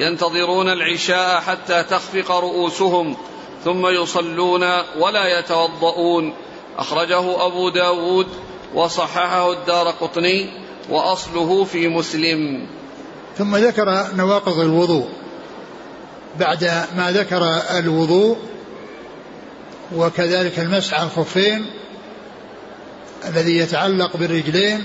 [0.00, 3.16] ينتظرون العشاء حتى تخفق رؤوسهم
[3.64, 4.62] ثم يصلون
[4.98, 6.34] ولا يتوضؤون.
[6.78, 8.26] أخرجه أبو داود
[8.74, 10.50] وصححه الدار قطني
[10.90, 12.66] وأصله في مسلم.
[13.38, 15.08] ثم ذكر نواقض الوضوء.
[16.40, 16.64] بعد
[16.96, 17.42] ما ذكر
[17.78, 18.36] الوضوء
[19.96, 21.66] وكذلك المسح على الخفين
[23.28, 24.84] الذي يتعلق بالرجلين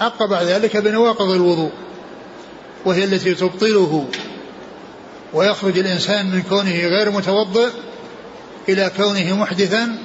[0.00, 1.70] عقب ذلك بنواقض الوضوء.
[2.84, 4.06] وهي التي تبطله
[5.32, 7.68] ويخرج الإنسان من كونه غير متوضئ
[8.68, 9.98] إلى كونه محدثا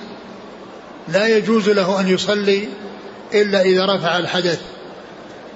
[1.07, 2.67] لا يجوز له أن يصلي
[3.33, 4.61] إلا إذا رفع الحدث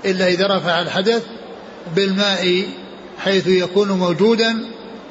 [0.06, 1.24] إلا إذا رفع الحدث
[1.96, 2.64] بالماء
[3.20, 4.66] حيث يكون موجودا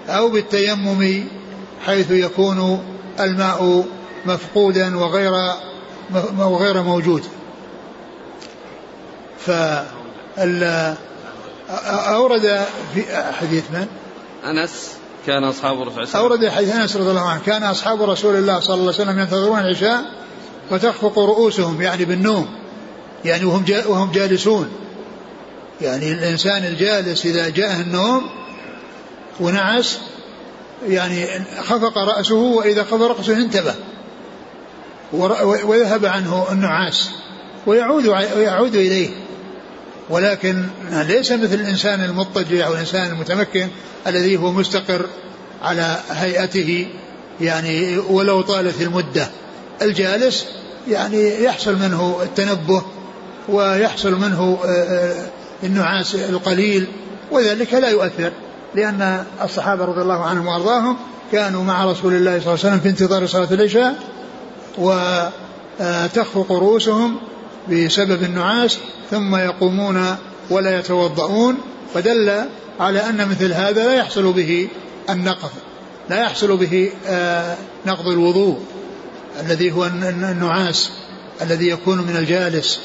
[0.09, 1.25] أو بالتيمم
[1.87, 2.85] حيث يكون
[3.21, 3.87] الماء
[4.27, 5.33] مفقودا وغير
[6.39, 7.23] وغير موجود.
[9.39, 10.97] فال
[12.09, 13.05] أورد في
[13.41, 13.87] حديث من؟
[14.45, 14.91] أنس
[15.27, 17.41] كان أصحاب رسول الله أورد حديث أنس رضي الله عنه.
[17.47, 20.05] كان أصحاب رسول الله صلى الله عليه وسلم ينتظرون العشاء
[20.71, 22.49] وتخفق رؤوسهم يعني بالنوم.
[23.25, 24.71] يعني وهم وهم جالسون.
[25.81, 28.31] يعني الإنسان الجالس إذا جاءه النوم
[29.41, 29.99] ونعس
[30.89, 31.27] يعني
[31.63, 33.75] خفق رأسه وإذا خفق رأسه انتبه.
[35.65, 37.11] وذهب عنه النعاس.
[37.67, 39.11] ويعود ويعود إليه.
[40.11, 43.69] ولكن ليس مثل الإنسان المضطجع أو الإنسان المتمكن
[44.07, 45.07] الذي هو مستقر
[45.63, 46.87] على هيئته
[47.41, 49.31] يعني ولو طالت المدة.
[49.83, 50.47] الجالس
[50.89, 52.83] يعني يحصل منه التنبه
[53.49, 55.27] ويحصل منه آه، آه،
[55.63, 56.87] النعاس القليل
[57.31, 58.33] وذلك لا يؤثر
[58.75, 60.97] لأن الصحابة رضي الله عنهم وأرضاهم
[61.33, 63.95] كانوا مع رسول الله صلى الله عليه وسلم في انتظار صلاة العشاء
[64.79, 67.17] وتخفق رؤوسهم
[67.71, 68.79] بسبب النعاس
[69.11, 70.17] ثم يقومون
[70.51, 71.59] ولا يتوضؤون
[71.95, 72.45] فدل
[72.81, 74.69] على أن مثل هذا لا يحصل به
[75.11, 75.51] النقض
[76.11, 78.59] لا يحصل به آه، نقض الوضوء
[79.41, 80.91] الذي هو النعاس
[81.43, 82.81] الذي يكون من الجالس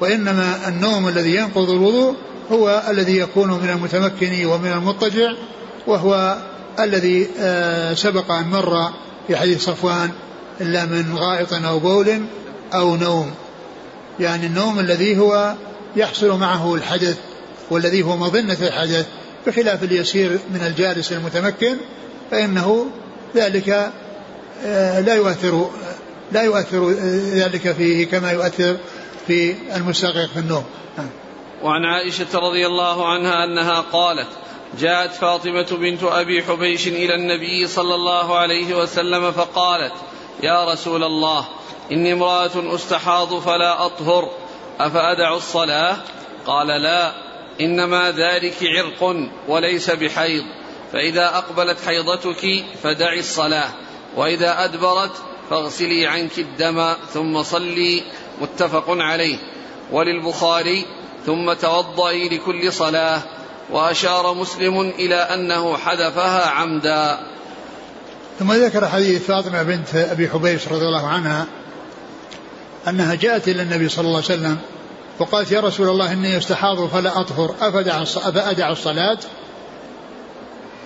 [0.00, 2.14] وإنما النوم الذي ينقض الوضوء
[2.52, 5.32] هو الذي يكون من المتمكن ومن المضطجع
[5.86, 6.36] وهو
[6.80, 8.90] الذي آه، سبق أن مر
[9.26, 10.10] في حديث صفوان
[10.60, 12.20] إلا من غائط أو بول
[12.74, 13.30] أو نوم.
[14.20, 15.54] يعني النوم الذي هو
[15.96, 17.18] يحصل معه الحدث
[17.70, 19.06] والذي هو مظنة الحدث
[19.46, 21.76] بخلاف اليسير من الجالس المتمكن
[22.30, 22.86] فإنه
[23.36, 23.92] ذلك
[24.64, 25.70] آه، لا يؤثر
[26.32, 26.90] لا يؤثر
[27.34, 28.76] ذلك فيه كما يؤثر
[29.26, 30.64] في المستغرق في النوم.
[31.62, 34.28] وعن عائشة رضي الله عنها أنها قالت
[34.78, 39.92] جاءت فاطمة بنت أبي حبيش إلى النبي صلى الله عليه وسلم فقالت
[40.42, 41.44] يا رسول الله
[41.92, 44.30] إني امرأة أستحاض فلا أطهر
[44.80, 45.96] أفأدع الصلاة؟
[46.46, 47.12] قال لا
[47.60, 49.16] إنما ذلك عرق
[49.48, 50.44] وليس بحيض
[50.92, 53.68] فإذا أقبلت حيضتك فدعي الصلاة
[54.16, 55.12] وإذا أدبرت
[55.50, 58.02] فاغسلي عنك الدم ثم صلي
[58.40, 59.38] متفق عليه.
[59.92, 60.84] وللبخاري
[61.26, 63.22] ثم توضئي لكل صلاة
[63.70, 67.18] وأشار مسلم إلى أنه حذفها عمدا.
[68.38, 71.46] ثم ذكر حديث فاطمة بنت أبي حبيش رضي الله عنها
[72.88, 74.58] أنها جاءت إلى النبي صلى الله عليه وسلم
[75.18, 77.54] وقالت يا رسول الله إني استحاض فلا أطهر.
[77.60, 79.18] أفدع أفأدع الصلاة؟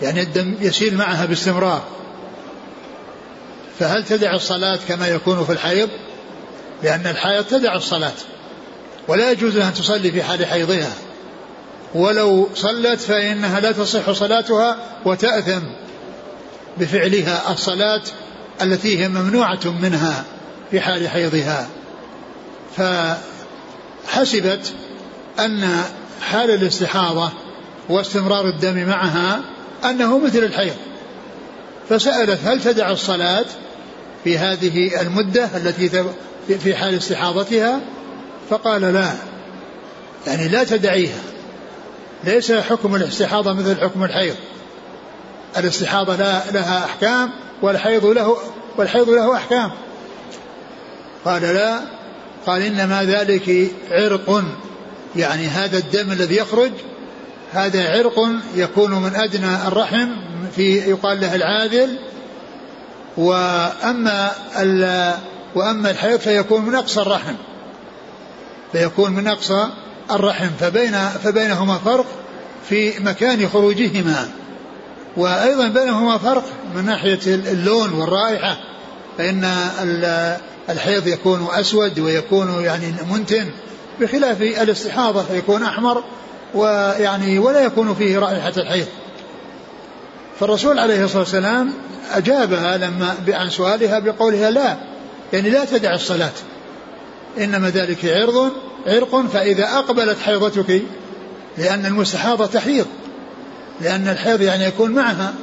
[0.03, 1.83] يعني الدم يسيل معها باستمرار.
[3.79, 5.89] فهل تدع الصلاة كما يكون في الحيض؟
[6.83, 8.13] لأن الحيض تدع الصلاة
[9.09, 10.93] ولا يجوز أن تصلي في حال حيضها.
[11.95, 15.63] ولو صلت فإنها لا تصح صلاتها وتأثم
[16.79, 18.03] بفعلها الصلاة
[18.63, 20.25] التي هي ممنوعة منها
[20.71, 21.69] في حال حيضها.
[22.79, 24.73] فحسبت
[25.38, 25.83] أن
[26.23, 27.31] حال الاستحاضة
[27.88, 29.41] واستمرار الدم معها
[29.85, 30.75] أنه مثل الحيض.
[31.88, 33.45] فسألت هل تدع الصلاة
[34.25, 36.05] في هذه المدة التي
[36.59, 37.81] في حال استحاضتها؟
[38.51, 39.12] فقال لا
[40.27, 41.21] يعني لا تدعيها.
[42.25, 44.35] ليس حكم الاستحاضة مثل حكم الحيض.
[45.57, 47.31] الاستحاضة لا لها أحكام
[47.62, 48.37] والحيض له
[48.77, 49.71] والحيض له أحكام.
[51.25, 51.98] قال لا
[52.49, 54.45] قال إنما ذلك عرق.
[55.17, 56.73] يعني هذا الدم الذي يخرج
[57.53, 60.09] هذا عرق يكون من أدنى الرحم
[60.57, 61.99] في يقال له العاذل.
[63.17, 64.31] وأما
[65.55, 67.35] وأما الحيض فيكون من أقصى الرحم.
[68.73, 69.69] فيكون من أقصى
[70.11, 70.51] الرحم.
[70.61, 72.07] فبين فبينهما فرق
[72.69, 74.29] في مكان خروجهما.
[75.17, 78.57] وأيضا بينهما فرق من ناحية اللون والرائحة.
[79.18, 79.44] فإن
[80.70, 83.46] الحيض يكون أسود ويكون يعني منتن
[84.00, 86.04] بخلاف الاستحاضة فيكون أحمر
[86.54, 88.87] ويعني ولا يكون فيه رائحة الحيض.
[90.40, 91.72] فالرسول عليه الصلاة والسلام
[92.12, 94.76] أجابها لما عن سؤالها بقولها لا
[95.33, 96.33] يعني لا تدع الصلاة.
[97.38, 98.52] إنما ذلك عرض
[98.87, 100.83] عرق فإذا أقبلت حيضتك
[101.59, 102.87] لأن المستحاضة تحيض
[103.81, 105.35] لأن الحيض يعني يكون معها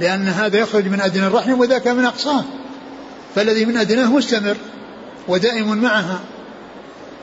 [0.00, 2.44] لأن هذا يخرج من أدنى الرحم وذاك من أقصاه
[3.36, 4.56] فالذي من أدناه مستمر
[5.28, 6.20] ودائم معها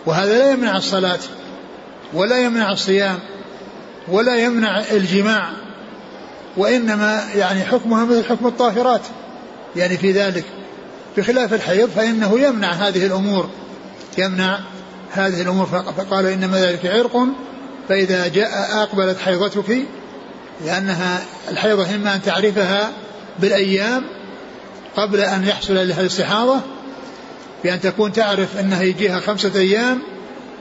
[0.05, 1.19] وهذا لا يمنع الصلاة
[2.13, 3.19] ولا يمنع الصيام
[4.07, 5.49] ولا يمنع الجماع
[6.57, 9.01] وإنما يعني حكمها مثل حكم الطاهرات.
[9.75, 10.45] يعني في ذلك
[11.17, 13.49] بخلاف الحيض فإنه يمنع هذه الأمور
[14.17, 14.59] يمنع
[15.11, 15.65] هذه الأمور.
[15.97, 17.27] فقال إنما ذلك عرق
[17.89, 19.85] فإذا جاء أقبلت حيضتك
[20.65, 22.91] لأنها الحيضة إما أن تعرفها
[23.39, 24.03] بالأيام
[24.95, 26.59] قبل أن يحصل لها الاستحاضة
[27.63, 30.01] بأن تكون تعرف أنها يجيها خمسة أيام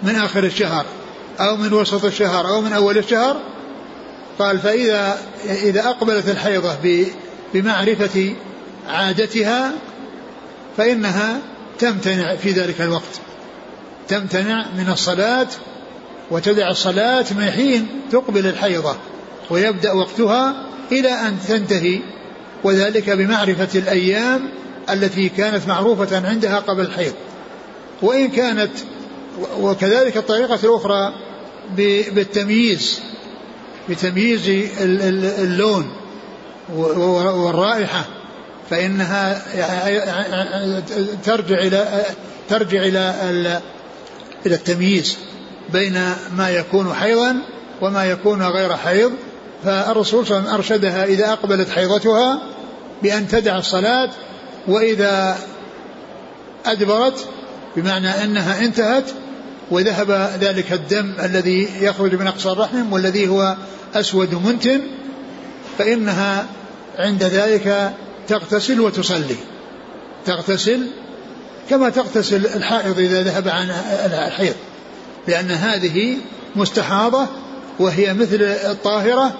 [0.02, 0.84] من آخر الشهر
[1.40, 3.36] أو من وسط الشهر أو من أول الشهر.
[4.38, 6.76] قال فإذا إذا أقبلت الحيضة
[7.54, 8.34] بمعرفة
[8.88, 9.72] عادتها
[10.76, 11.38] فإنها
[11.78, 13.20] تمتنع في ذلك الوقت.
[14.08, 15.48] تمتنع من الصلاة
[16.30, 18.96] وتدع الصلاة من حين تقبل الحيضة
[19.50, 20.54] ويبدأ وقتها
[20.92, 22.00] إلى أن تنتهي
[22.64, 24.48] وذلك بمعرفة الأيام
[24.90, 27.12] التي كانت معروفة عندها قبل الحيض.
[28.02, 28.70] وإن كانت
[29.60, 31.14] وكذلك الطريقة الأخرى
[32.14, 33.00] بالتمييز
[33.88, 34.48] بتمييز
[35.38, 35.92] اللون
[36.74, 38.04] والرائحة
[38.70, 39.42] فإنها
[41.24, 42.04] ترجع إلى
[42.48, 43.14] ترجع إلى
[44.46, 45.18] إلى التمييز
[45.72, 46.00] بين
[46.36, 47.36] ما يكون حيضا
[47.80, 49.12] وما يكون غير حيض.
[49.64, 52.42] فالرسول صلى الله عليه وسلم أرشدها إذا أقبلت حيضتها
[53.02, 54.10] بأن تدع الصلاة
[54.68, 55.38] وإذا
[56.66, 57.28] أدبرت
[57.76, 59.04] بمعنى أنها انتهت
[59.70, 60.10] وذهب
[60.40, 63.56] ذلك الدم الذي يخرج من أقصى الرحم والذي هو
[63.94, 64.80] أسود منتن
[65.78, 66.46] فإنها
[66.98, 67.92] عند ذلك
[68.28, 69.36] تغتسل وتصلي.
[70.26, 70.86] تغتسل
[71.70, 73.70] كما تغتسل الحائض إذا ذهب عن
[74.04, 74.54] الحيض
[75.28, 76.16] لأن هذه
[76.56, 77.26] مستحاضة
[77.78, 79.32] وهي مثل الطاهرة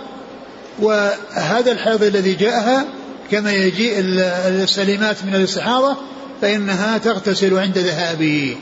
[0.79, 2.85] وهذا الحيض الذي جاءها
[3.31, 5.97] كما يجيء السليمات من الاستحاضة
[6.43, 8.57] فإنها تغتسل عند ذهابه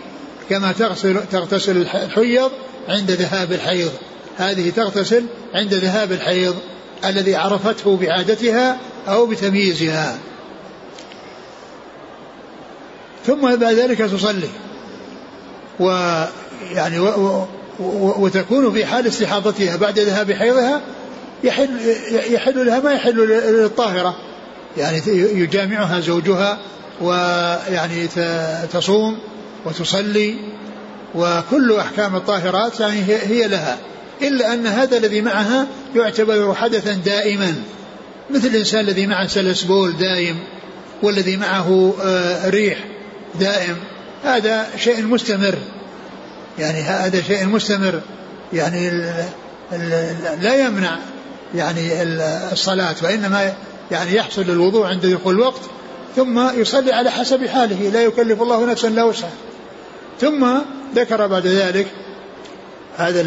[0.51, 2.51] كما تغسل تغتسل الحيض
[2.89, 3.91] عند ذهاب الحيض.
[4.39, 6.55] هذه تغتسل عند ذهاب الحيض
[7.05, 10.19] الذي عرفته بعادتها أو بتمييزها.
[13.27, 14.49] ثم بعد ذلك تصلي.
[15.81, 17.47] ويعني و و
[17.81, 20.81] و وتكون في حال استحاضتها بعد ذهاب حيضها
[21.45, 21.71] يحل
[22.31, 23.17] يحل لها ما يحل
[23.53, 24.17] للطاهرة.
[24.77, 26.59] يعني يجامعها زوجها
[27.01, 28.09] ويعني
[28.73, 29.19] تصوم
[29.65, 30.35] وتصلي
[31.15, 33.79] وكل أحكام الطاهرات يعني هي لها.
[34.23, 35.67] إلا أن هذا الذي معها
[35.97, 37.55] يعتبر حدثا دائما.
[38.31, 40.39] مثل الإنسان الذي معه سلسبول دائم
[41.03, 42.79] والذي معه آه، ريح
[43.41, 43.77] دائم.
[44.25, 45.59] هذا شيء مستمر.
[46.59, 48.01] يعني هذا شيء مستمر.
[48.53, 48.91] يعني
[50.41, 50.99] لا يمنع.
[51.55, 52.03] يعني
[52.53, 53.55] الصلاة وإنما
[53.91, 55.61] يعني يحصل الوضوء عند دخول الوقت
[56.17, 59.33] ثم يصلي على حسب حاله لا يكلف الله نفسا لا وسعها.
[60.21, 60.47] ثم
[60.95, 61.87] ذكر بعد ذلك
[62.97, 63.21] هذا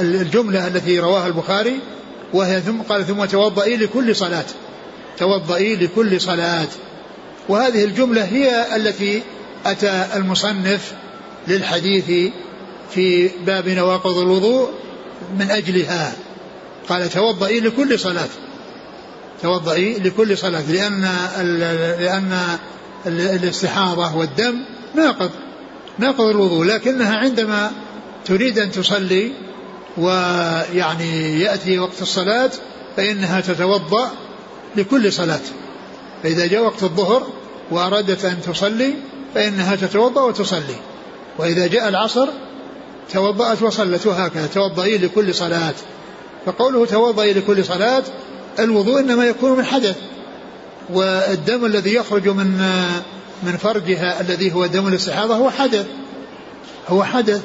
[0.00, 1.80] الجملة التي رواها البخاري
[2.32, 4.44] وهي ثم قال ثم توضئي لكل صلاة.
[5.18, 6.68] توضئي لكل صلاة.
[7.48, 9.22] وهذه الجملة هي التي
[9.66, 10.92] أتى المصنف
[11.48, 12.32] للحديث
[12.90, 14.70] في باب نواقض الوضوء
[15.38, 16.12] من أجلها.
[16.88, 18.28] قال توضئي لكل صلاة.
[19.42, 21.02] توضئي لكل صلاة لأن
[22.00, 22.58] لأن
[23.06, 24.64] الاستحاضة والدم
[24.94, 25.30] ناقض
[25.98, 27.70] ناقض الوضوء لكنها عندما
[28.24, 29.32] تريد أن تصلي
[29.96, 32.50] ويعني يأتي وقت الصلاة
[32.96, 34.10] فإنها تتوضأ
[34.76, 35.40] لكل صلاة.
[36.22, 37.26] فإذا جاء وقت الظهر
[37.70, 38.94] وأرادت أن تصلي
[39.34, 40.76] فإنها تتوضأ وتصلي.
[41.38, 42.28] وإذا جاء العصر
[43.12, 45.74] توضأت وصلت وهكذا توضئي لكل صلاة.
[46.48, 48.02] فقوله توضئي لكل صلاة
[48.58, 49.96] الوضوء إنما يكون من حدث
[50.90, 52.46] والدم الذي يخرج من
[53.42, 55.86] من فرجها الذي هو دم الاستحاضة هو حدث
[56.88, 57.42] هو حدث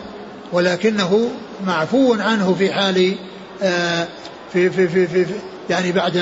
[0.51, 1.31] ولكنه
[1.65, 3.15] معفو عنه في حال
[3.61, 4.07] آه،
[4.53, 5.25] في في في, في,
[5.69, 6.17] يعني بعد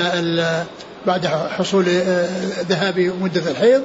[1.06, 2.28] بعد حصول آه،
[2.68, 3.82] ذهاب مدة الحيض.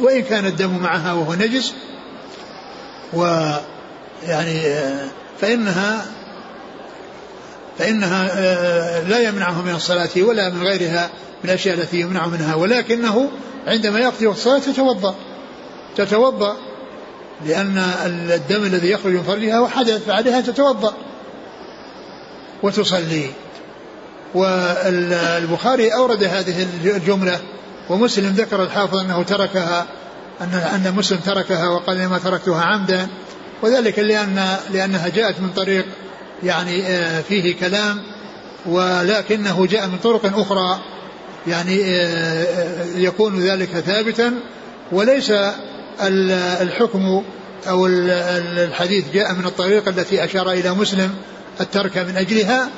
[0.00, 1.74] وإن كان الدم معها وهو نجس
[3.12, 5.08] ويعني آه،
[5.40, 6.06] فإنها
[7.78, 8.28] فإنها
[9.02, 11.10] لا يمنعه من الصلاة ولا من غيرها
[11.44, 13.28] من الأشياء التي يمنع منها ولكنه
[13.66, 15.14] عندما يقضي الصلاة تتوضأ.
[15.96, 16.56] تتوضأ
[17.46, 20.06] لأن الدم الذي يخرج من فرجها هو حدث
[20.46, 20.94] تتوضأ
[22.62, 23.30] وتصلي.
[24.34, 27.40] والبخاري أورد هذه الجملة
[27.90, 29.86] ومسلم ذكر الحافظ أنه تركها
[30.40, 33.08] أن أن مسلم تركها وقال ما تركتها عمدا
[33.62, 35.86] وذلك لأن لأنها جاءت من طريق
[36.42, 38.02] يعني آه، فيه كلام
[38.66, 40.80] ولكنه جاء من طرق أخرى
[41.46, 44.34] يعني آه، آه، يكون ذلك ثابتا
[44.92, 45.32] وليس
[46.60, 47.22] الحكم
[47.68, 51.14] أو الحديث جاء من الطريقة التي أشار إلى مسلم
[51.60, 52.68] الترك من أجلها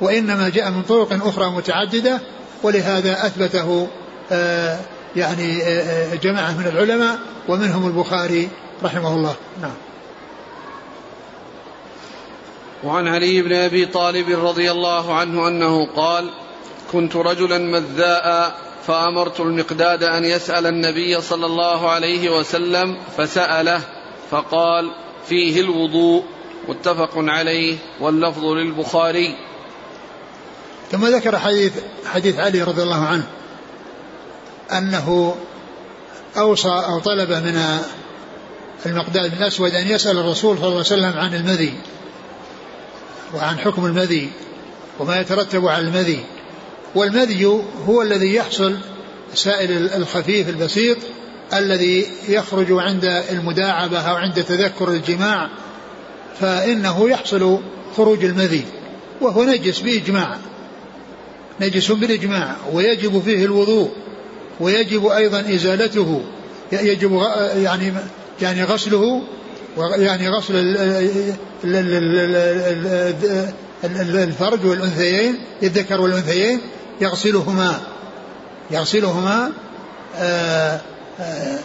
[0.00, 2.20] وإنما جاء من طرق أخرى متعددة
[2.62, 3.88] ولهذا أثبته
[5.16, 5.58] يعني
[6.22, 8.48] جماعة من العلماء ومنهم البخاري
[8.84, 9.34] رحمه الله.
[9.62, 9.85] نعم.
[12.84, 16.30] وعن علي بن أبي طالب رضي الله عنه أنه قال
[16.92, 18.56] كنت رجلا مذاء
[18.86, 23.80] فأمرت المقداد أن يسأل النبي صلى الله عليه وسلم فسأله
[24.30, 24.90] فقال
[25.28, 26.24] فيه الوضوء
[26.68, 29.36] متفق عليه واللفظ للبخاري.
[30.90, 31.72] ثم ذكر حديث
[32.06, 33.26] حديث علي رضي الله عنه
[34.72, 35.36] أنه
[36.38, 37.80] أوصى أو طلب من
[38.86, 41.74] المقداد بن الاسود أن يسأل الرسول صلى الله عليه وسلم عن المذي.
[43.34, 44.30] وعن حكم المذي
[44.98, 46.20] وما يترتب على المذي.
[46.94, 47.44] والمذي
[47.86, 48.76] هو الذي يحصل
[49.34, 50.96] سائل الخفيف البسيط
[51.54, 55.50] الذي يخرج عند المداعبة أو عند تذكر الجماع
[56.40, 57.60] فإنه يحصل
[57.96, 58.64] خروج المذي
[59.20, 60.36] وهو نجس بإجماع
[61.60, 63.90] نجس بالإجماع ويجب فيه الوضوء
[64.60, 66.22] ويجب أيضا إزالته
[66.72, 67.22] يجب
[67.56, 67.92] يعني
[68.42, 69.22] يعني غسله
[69.76, 70.76] يعني غسل
[74.04, 76.60] الفرج والأنثيين الذكر والأنثيين
[77.00, 77.80] يغسلهما
[78.70, 79.52] يغسلهما
[80.16, 80.80] آآ
[81.20, 81.58] آآ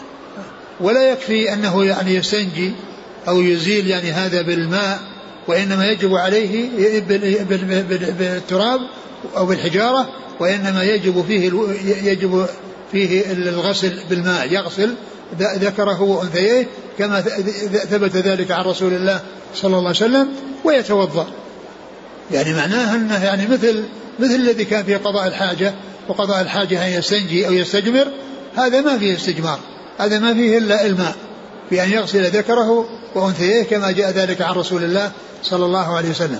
[0.82, 2.72] ولا يكفي أنه يعني يستنجي
[3.28, 4.99] أو يزيل يعني هذا بالماء
[5.47, 6.70] وإنما يجب عليه
[8.20, 8.80] بالتراب
[9.38, 10.09] أو بالحجارة
[10.39, 11.51] وإنما يجب فيه
[12.12, 12.45] يجب
[12.91, 14.95] فيه الغسل بالماء يغسل
[15.39, 16.67] ذكره وأنثيه
[16.97, 17.21] كما
[17.91, 19.19] ثبت ذلك عن رسول الله
[19.55, 20.29] صلى الله عليه وسلم
[20.63, 21.27] ويتوضأ.
[22.32, 23.84] يعني معناه أنه يعني مثل
[24.19, 25.73] مثل الذي كان في قضاء الحاجة
[26.07, 28.07] وقضاء الحاجة أن يستنجي أو يستجمر
[28.55, 29.59] هذا ما فيه استجمار
[29.97, 31.15] هذا ما فيه إلا إلماء
[31.71, 35.11] بأن يغسل ذكره وأنثيه كما جاء ذلك عن رسول الله
[35.43, 36.39] صلى الله عليه وسلم.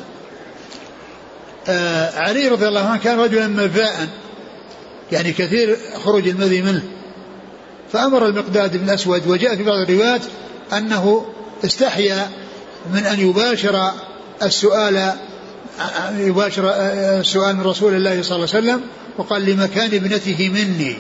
[1.68, 4.08] آه علي رضي الله عنه كان رجلا مذاء
[5.12, 6.84] يعني كثير خروج المذي منه.
[7.94, 10.22] فأمر المقداد بن الأسود وجاء في بعض الروايات
[10.74, 11.26] أنه
[11.66, 12.30] استحيا
[12.94, 13.92] من أن يباشر
[14.44, 15.14] السؤال
[16.18, 16.72] يباشر
[17.20, 18.82] السؤال من رسول الله صلى الله عليه وسلم
[19.18, 20.96] وقال لمكان ابنته مني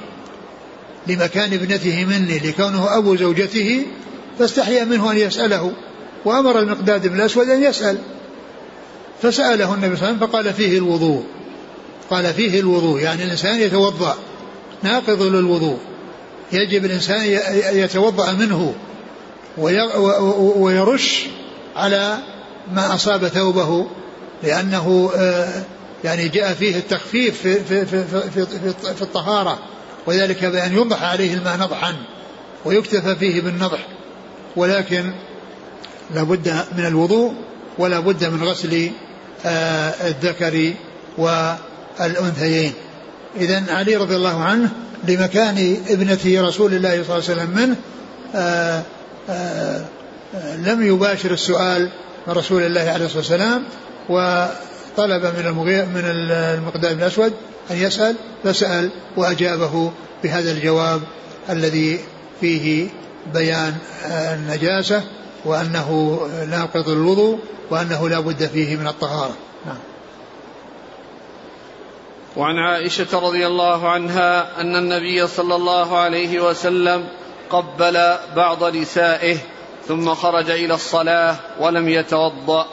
[1.07, 3.85] لمكان ابنته مني لكونه أبو زوجته
[4.39, 5.71] فاستحيا منه أن يسأله.
[6.25, 7.97] وأمر المقداد بن الأسود أن يسأل.
[9.21, 11.23] فسأله النبي صلى الله عليه وسلم فقال فيه الوضوء.
[12.09, 14.15] قال فيه الوضوء يعني الإنسان يتوضأ
[14.83, 15.77] ناقض للوضوء.
[16.53, 17.39] يجب الإنسان
[17.73, 18.73] يتوضأ منه
[20.57, 21.25] ويرش
[21.75, 22.17] على
[22.73, 23.87] ما أصاب ثوبه
[24.43, 25.63] لأنه آه،
[26.03, 29.59] يعني جاء فيه التخفيف في, الطهارة
[30.05, 31.95] وذلك بأن ينضح عليه الماء نضحا
[32.65, 33.87] ويكتفى فيه بالنضح.
[34.55, 35.13] ولكن
[36.15, 37.33] لابد من الوضوء
[37.77, 38.91] ولا بد من غسل
[39.45, 40.73] آه، الذكر
[41.17, 42.73] والأنثيين.
[43.37, 44.69] إذا علي رضي الله عنه
[45.07, 47.75] لمكان ابنة رسول الله صلى الله عليه وسلم منه
[48.35, 48.81] آآ
[49.29, 49.85] آه،
[50.35, 51.89] آآ لم يباشر السؤال
[52.27, 53.63] من رسول الله عليه الصلاة والسلام
[54.09, 55.53] وطلب من
[55.93, 57.33] من المقدام الأسود
[57.71, 59.91] أن يسأل فسأل وأجابه
[60.23, 61.01] بهذا الجواب
[61.49, 61.99] الذي
[62.41, 62.87] فيه
[63.33, 63.75] بيان
[64.05, 65.03] النجاسة
[65.45, 66.19] وأنه
[66.49, 69.35] ناقض الوضوء وأنه لا بد فيه من الطهارة.
[69.65, 69.77] نعم.
[72.35, 77.07] وعن عائشة رضي الله عنها أن النبي صلى الله عليه وسلم
[77.49, 79.37] قبل بعض نسائه
[79.87, 82.67] ثم خرج إلى الصلاة ولم يتوضأ.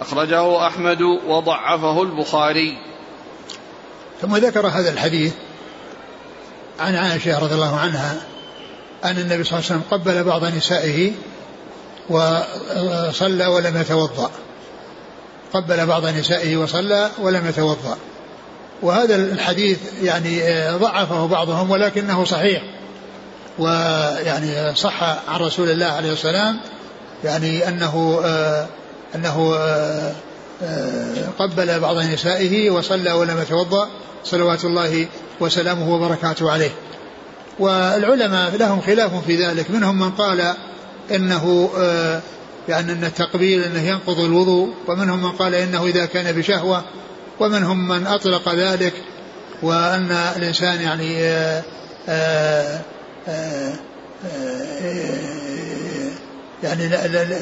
[0.00, 2.78] أخرجه أحمد وضعفه البخاري.
[4.22, 5.32] ثم ذكر هذا الحديث
[6.80, 8.22] عن عائشة رضي الله عنها
[9.04, 11.12] أن النبي صلى الله عليه وسلم قبل بعض نسائه
[12.10, 14.30] وصلى ولم يتوضأ.
[15.52, 17.98] قبل بعض نسائه وصلى ولم يتوضأ.
[18.82, 20.40] وهذا الحديث يعني
[20.76, 22.62] ضعفه بعضهم ولكنه صحيح
[23.58, 26.60] ويعني صح عن رسول الله عليه السلام
[27.24, 28.66] يعني أنه آه
[29.14, 30.12] أنه آه
[30.62, 33.88] آه قبل بعض نسائه وصلى ولم يتوضأ
[34.24, 35.06] صلوات الله
[35.40, 36.70] وسلامه وبركاته عليه.
[37.58, 40.54] والعلماء لهم خلاف في ذلك منهم من قال
[41.10, 42.20] إنه آه
[42.68, 46.84] يعني إن التقبيل إنه ينقض الوضوء ومنهم من قال إنه إذا كان بشهوة
[47.40, 48.92] ومنهم من أطلق ذلك
[49.62, 51.62] وأن الإنسان يعني آآ
[52.08, 52.80] آه،
[53.28, 53.74] آآ آه،
[54.26, 55.30] آه،
[56.62, 57.38] يعني لا, لا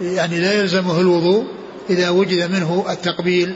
[0.00, 1.44] يعني لا يلزمه الوضوء
[1.90, 3.54] إذا وجد منه التقبيل.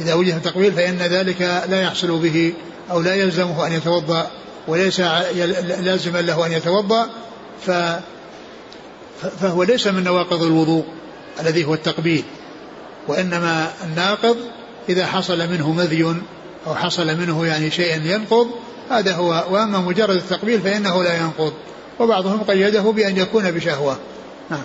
[0.00, 2.54] إذا وجد التقبيل فإن ذلك لا يحصل به
[2.90, 4.30] أو لا يلزمه أن يتوضأ
[4.68, 5.00] وليس
[5.80, 7.10] لازما له أن يتوضأ
[7.66, 7.70] ف
[9.40, 10.84] فهو ليس من نواقض الوضوء
[11.40, 12.24] الذي هو التقبيل
[13.08, 14.36] وإنما الناقض
[14.88, 16.16] إذا حصل منه مذي
[16.66, 18.50] أو حصل منه يعني شيء ينقض
[18.90, 21.52] هذا هو وأما مجرد التقبيل فإنه لا ينقض.
[22.00, 23.98] وبعضهم قيده بأن يكون بشهوة.
[24.50, 24.64] نعم.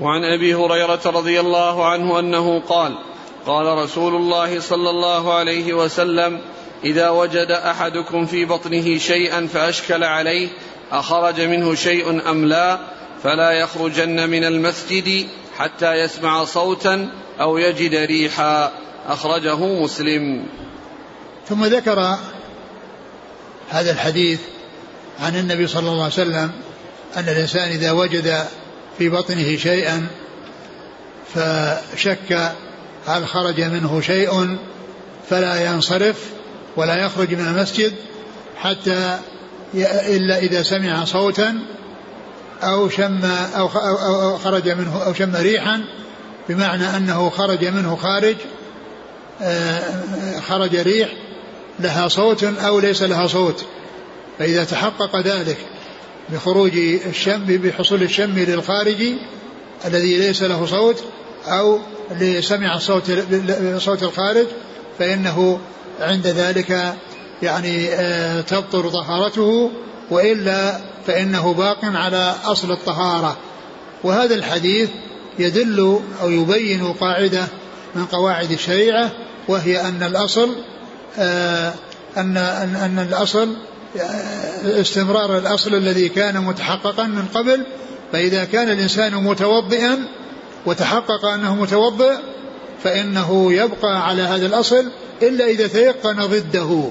[0.00, 2.98] وعن أبي هريرة رضي الله عنه أنه قال
[3.46, 6.40] قال رسول الله صلى الله عليه وسلم
[6.84, 10.48] إذا وجد أحدكم في بطنه شيئا فأشكل عليه
[10.92, 12.78] أخرج منه شيء أم لا
[13.22, 15.26] فلا يخرجن من المسجد
[15.58, 17.10] حتى يسمع صوتا
[17.40, 18.72] أو يجد ريحا
[19.06, 20.46] أخرجه مسلم.
[21.48, 22.18] ثم ذكر
[23.70, 24.40] هذا الحديث
[25.20, 26.50] عن النبي صلى الله عليه وسلم
[27.16, 28.44] أن الإنسان إذا وجد
[28.98, 30.06] في بطنه شيئا
[31.34, 32.52] فشك
[33.06, 34.58] هل خرج منه شيء
[35.30, 36.30] فلا ينصرف
[36.76, 37.92] ولا يخرج من المسجد
[38.56, 39.18] حتى
[39.74, 41.58] إلا إذا سمع صوتا
[42.62, 43.24] أو شم
[43.56, 45.84] أو أو خرج منه أو شم ريحا
[46.50, 48.36] بمعنى أنه خرج منه خارج
[49.42, 51.08] آه، خرج ريح
[51.80, 53.64] لها صوت أو ليس لها صوت.
[54.38, 55.56] فإذا تحقق ذلك
[56.28, 56.76] بخروج
[57.06, 59.02] الشم بحصول الشم للخارج
[59.84, 61.04] الذي ليس له صوت
[61.46, 61.78] أو
[62.20, 63.12] لسمع صوت
[63.78, 64.46] صوت الخارج
[64.98, 65.60] فإنه
[66.00, 66.94] عند ذلك
[67.42, 69.70] يعني آه، تبطل طهارته
[70.10, 73.36] وإلا فإنه باق على أصل الطهارة.
[74.04, 74.88] وهذا الحديث
[75.40, 77.48] يدل أو يبين قاعدة
[77.94, 79.10] من قواعد الشريعة
[79.48, 80.56] وهي أن الأصل
[81.18, 81.72] آه،
[82.16, 83.48] أن أن أن الأصل
[84.00, 87.66] آه، استمرار الأصل الذي كان متحققا من قبل
[88.12, 89.98] فإذا كان الإنسان متوضئا
[90.66, 92.16] وتحقق أنه متوضئ
[92.84, 94.90] فإنه يبقى على هذا الأصل
[95.22, 96.90] إلا إذا تيقن ضده.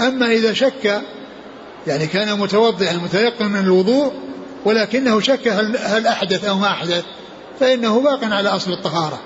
[0.00, 1.02] أما إذا شك
[1.86, 4.12] يعني كان متوضئا متيقن من الوضوء
[4.64, 7.04] ولكنه شك هل, هل أحدث أو ما أحدث.
[7.60, 9.20] فإنه باق على أصل الطهارة.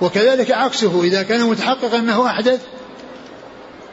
[0.00, 2.60] وكذلك عكسه إذا كان متحققا أنه أحدث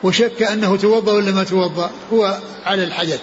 [0.03, 3.19] وشك أنه توضأ ولا ما توضأ هو على الحدث.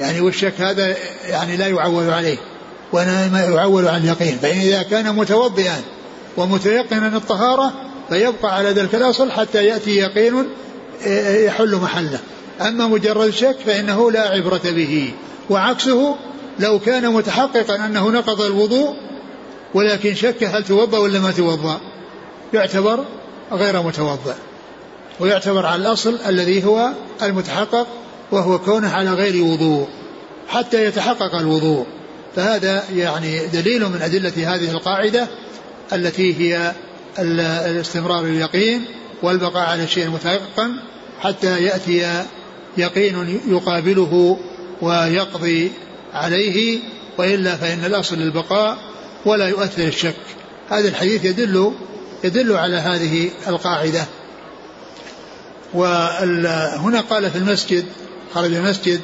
[0.00, 0.96] يعني والشك هذا
[1.28, 2.38] يعني لا يعول عليه
[2.92, 4.38] وإنما يعول على اليقين.
[4.42, 5.82] فإن إذا كان متوضئا
[6.36, 7.72] ومتيقنا الطهارة
[8.08, 10.48] فيبقى على ذلك الأصل حتى يأتي يقين
[11.46, 12.18] يحل محله.
[12.60, 15.12] أما مجرد شك فإنه لا عبرة به.
[15.50, 16.16] وعكسه
[16.58, 18.94] لو كان متحققا أنه نقض الوضوء
[19.74, 21.80] ولكن شك هل توضأ ولا ما توضأ
[22.54, 23.04] يعتبر
[23.52, 24.36] غير متوضأ
[25.20, 26.90] ويعتبر على الأصل الذي هو
[27.22, 27.86] المتحقق
[28.30, 29.88] وهو كونه على غير وضوء
[30.48, 31.86] حتى يتحقق الوضوء.
[32.36, 35.28] فهذا يعني دليل من أدلة هذه القاعدة
[35.92, 36.72] التي هي
[37.18, 38.84] الاستمرار اليقين
[39.22, 40.76] والبقاء على الشيء المتيقن
[41.20, 42.24] حتى يأتي
[42.76, 44.38] يقين يقابله
[44.82, 45.72] ويقضي
[46.14, 46.78] عليه
[47.18, 48.78] وإلا فإن الأصل البقاء
[49.24, 50.14] ولا يؤثر الشك.
[50.70, 51.72] هذا الحديث يدل
[52.24, 54.06] يدل على هذه القاعدة.
[55.74, 57.84] وهنا قال في المسجد
[58.34, 59.00] خرج المسجد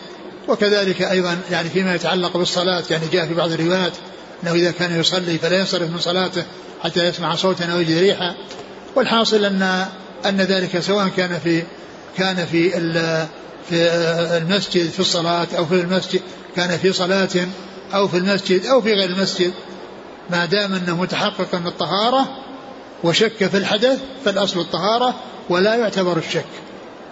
[0.49, 3.93] وكذلك أيضا يعني فيما يتعلق بالصلاة يعني جاء في بعض الروايات
[4.43, 6.45] أنه إذا كان يصلي فلا ينصرف من صلاته
[6.83, 8.35] حتى يسمع صوتا أو يجد ريحا.
[8.97, 9.87] والحاصل أن
[10.27, 11.63] أن ذلك سواء كان في
[12.19, 12.71] كان في
[13.69, 13.77] في
[14.37, 16.21] المسجد في الصلاة أو في المسجد
[16.57, 17.49] كان في صلاة
[17.95, 19.53] أو في المسجد أو في غير المسجد.
[20.31, 22.29] ما دام أنه متحقق من الطهارة
[23.05, 25.15] وشك في الحدث فالأصل الطهارة
[25.49, 26.45] ولا يعتبر الشك.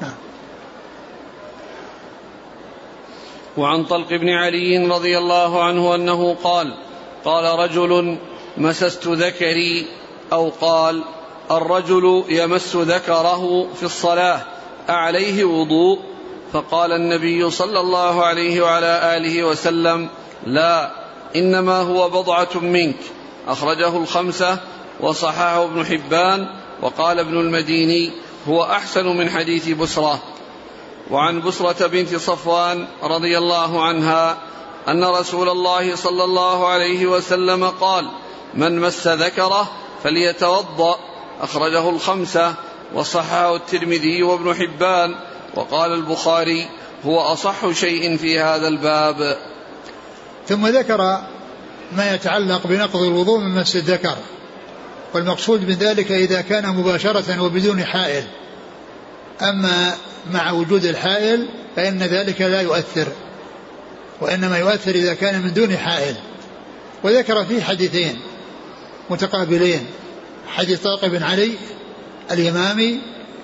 [0.01, 0.15] نعم.
[3.57, 6.75] وعن طلق بن علي رضي الله عنه أنه قال
[7.25, 8.19] قال رجل
[8.57, 9.87] مسست ذكري.
[10.33, 11.05] أو قال
[11.51, 14.56] الرجل يمس ذكره في الصلاة.
[14.89, 15.99] أعليه وضوء
[16.53, 20.09] فقال النبي صلى الله عليه وعلى آله وسلم
[20.47, 20.91] لا
[21.37, 22.97] إنما هو بضعة منك.
[23.49, 24.59] أخرجه الخمسة
[25.01, 26.49] وصححه ابن حبان
[26.83, 28.13] وقال ابن المديني
[28.49, 30.19] هو أحسن من حديث بسرة.
[31.11, 34.37] وعن بسرة بنت صفوان رضي الله عنها
[34.89, 38.09] أن رسول الله صلى الله عليه وسلم قال
[38.55, 39.69] من مس ذكره
[40.05, 40.99] فليتوضأ.
[41.41, 42.55] أخرجه الخمسة
[42.95, 45.15] وصححه الترمذي وابن حبان
[45.55, 46.69] وقال البخاري
[47.05, 49.37] هو أصح شيء في هذا الباب.
[50.49, 51.21] ثم ذكر
[51.93, 54.17] ما يتعلق بنقض الوضوء من مس الذكر
[55.15, 58.25] والمقصود من ذلك إذا كان مباشرة وبدون حائل.
[59.43, 59.95] أما
[60.33, 63.09] مع وجود الحائل فإن ذلك لا يؤثر
[64.21, 66.17] وإنما يؤثر إذا كان من دون حائل.
[67.03, 68.21] وذكر فيه حديثين
[69.11, 69.87] متقابلين
[70.49, 71.53] حديث طلق بن علي
[72.31, 73.01] الإمامي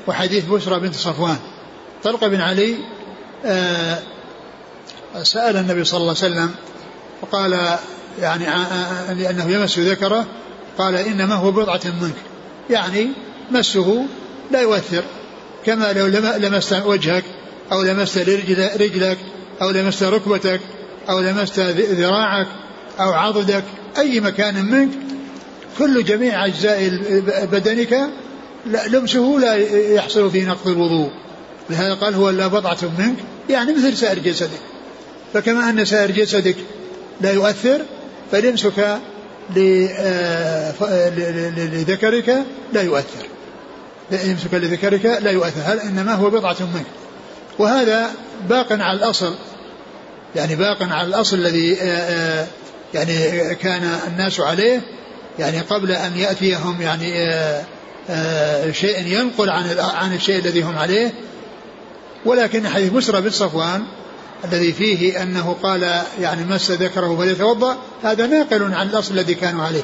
[0.07, 1.39] وحديث بشرى بنت صفوان.
[2.05, 2.77] طلق بن علي
[3.45, 3.99] آه،
[5.23, 6.55] سأل النبي صلى الله عليه وسلم
[7.23, 7.79] وقال
[8.21, 10.27] يعني آه، آه، لأنه يمس ذكره
[10.79, 12.15] قال إنما هو بضعة منك.
[12.71, 13.09] يعني
[13.51, 14.07] مسه
[14.51, 15.03] لا يؤثر
[15.67, 16.07] كما لو
[16.37, 17.25] لمست وجهك
[17.73, 18.19] أو لمست
[18.77, 19.19] رجلك
[19.63, 20.61] أو لمست ركبتك
[21.09, 22.47] أو لمست ذراعك
[23.01, 23.65] أو عضدك
[23.99, 24.91] أي مكان منك
[25.79, 26.89] كل جميع أجزاء
[27.53, 28.11] بدنك
[28.67, 29.55] لمسه لا
[29.95, 31.11] يحصل فيه نقض الوضوء.
[31.71, 33.17] لهذا قال هو لا بضعة منك.
[33.51, 34.61] يعني مثل سائر جسدك.
[35.35, 36.57] فكما أن سائر جسدك
[37.21, 37.83] لا يؤثر
[38.33, 38.99] فلمسك
[39.59, 41.09] آه،
[41.57, 43.27] لذكرك لا يؤثر.
[44.13, 45.61] يمسك لذكرك لا يؤثر.
[45.65, 46.87] هل إنما هو بضعة منك.
[47.59, 48.11] وهذا
[48.49, 49.35] باق على الأصل.
[50.37, 52.47] يعني باق على الأصل الذي آه، آه،
[52.95, 54.81] يعني كان الناس عليه.
[55.39, 57.13] يعني قبل أن يأتيهم يعني
[58.73, 61.13] شيء ينقل عن عن الشيء الذي هم عليه.
[62.25, 63.83] ولكن حديث مسرى بن صفوان
[64.45, 69.83] الذي فيه أنه قال يعني مس ذكره فليتوضأ هذا ناقل عن الأصل الذي كانوا عليه.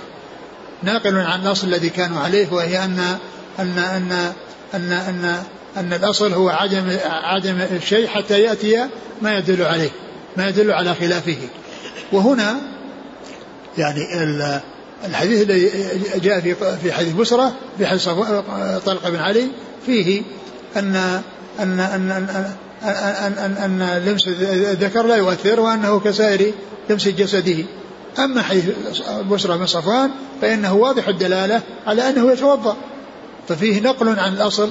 [0.82, 3.18] ناقل عن الأصل الذي كانوا عليه وهي أن
[3.58, 4.32] أن أن
[4.74, 5.42] أن أن,
[5.76, 8.88] أن الأصل هو عدم عدم الشيء حتى يأتي
[9.22, 9.90] ما يدل عليه
[10.36, 11.36] ما يدل على خلافه.
[12.12, 12.56] وهنا
[13.78, 14.00] يعني
[15.04, 15.70] الحديث الذي
[16.20, 18.08] جاء في في حديث بسرة في حديث
[18.86, 19.48] طلق بن علي
[19.86, 20.22] فيه
[20.76, 20.96] أن
[21.60, 26.52] أن أن أن أن, أن, أن لمس الذكر لا يؤثر وأنه كسائر
[26.90, 27.64] لمس جسده.
[28.18, 28.64] أما حديث
[29.30, 30.10] بسرة بن صفوان
[30.42, 32.76] فإنه واضح الدلالة على أنه يتوضأ.
[33.48, 34.70] ففيه نقل عن الأصل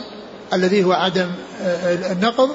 [0.54, 1.28] الذي هو عدم
[2.12, 2.50] النقض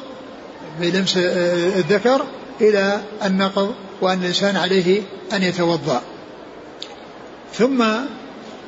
[0.80, 2.26] بلمس الذكر
[2.60, 5.02] إلى النقض وأن الإنسان عليه
[5.32, 6.02] أن يتوضأ.
[7.54, 7.84] ثم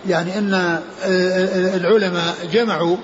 [0.09, 0.81] يعني أن
[1.75, 2.97] العلماء جمعوا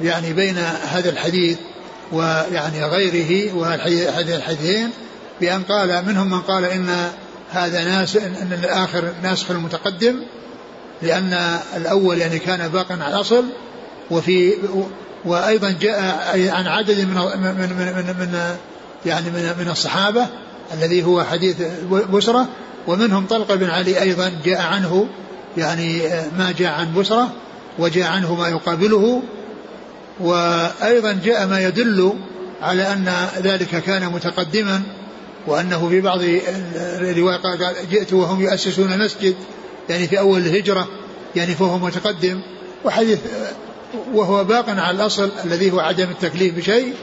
[0.00, 0.58] يعني بين
[0.88, 1.58] هذا الحديث
[2.12, 4.90] ويعني غيره والحديثين
[5.40, 7.10] بأن قال منهم من قال إن
[7.50, 10.22] هذا ناس أن الآخر ناسخ المتقدم
[11.02, 13.44] لأن الأول يعني كان باقا على الأصل
[14.10, 14.52] وفي
[15.24, 16.00] وأيضا جاء
[16.50, 18.56] عن عدد من من من, من, من
[19.06, 20.26] يعني من, من الصحابة
[20.74, 21.56] الذي هو حديث
[21.90, 22.48] بسرة
[22.86, 25.06] ومنهم طلق بن علي أيضا جاء عنه
[25.56, 26.02] يعني
[26.38, 27.32] ما جاء عن بسرة
[27.78, 29.22] وجاء عنه ما يقابله
[30.20, 32.14] وأيضا جاء ما يدل
[32.62, 33.12] على أن
[33.42, 34.82] ذلك كان متقدما
[35.46, 36.20] وأنه في بعض
[37.00, 39.34] الروايات قال جئت وهم يؤسسون مسجد
[39.88, 40.88] يعني في أول الهجرة
[41.36, 42.40] يعني فهو متقدم
[42.84, 43.18] وحديث
[44.14, 46.94] وهو باق على الأصل الذي هو عدم التكليف بشيء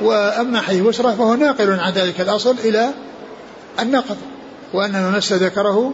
[0.00, 2.90] وأما حديث بسرة فهو ناقل عن ذلك الأصل إلى
[3.80, 4.16] النقض.
[4.74, 5.92] وأن من مس ذكره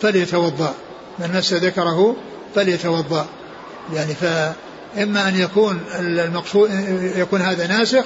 [0.00, 0.74] فليتوضأ.
[1.18, 2.16] من مس ذكره
[2.54, 3.26] فليتوضأ.
[3.94, 6.70] يعني فإما أن يكون المقصود
[7.16, 8.04] يكون هذا ناسخ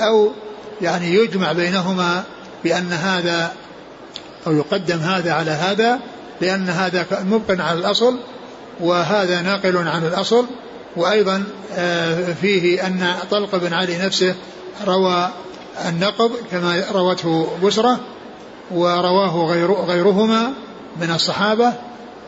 [0.00, 0.32] أو
[0.80, 2.24] يعني يجمع بينهما
[2.64, 3.52] بأن هذا
[4.46, 5.98] أو يقدم هذا على هذا
[6.40, 8.18] لأن هذا مبق على الأصل
[8.80, 10.46] وهذا ناقل عن الأصل.
[10.96, 14.34] وأيضا آه، فيه أن طلق بن علي نفسه
[14.86, 15.30] روى
[15.88, 18.00] النقض كما روته بسرة
[18.74, 20.52] ورواه غير غيرهما
[21.00, 21.72] من الصحابة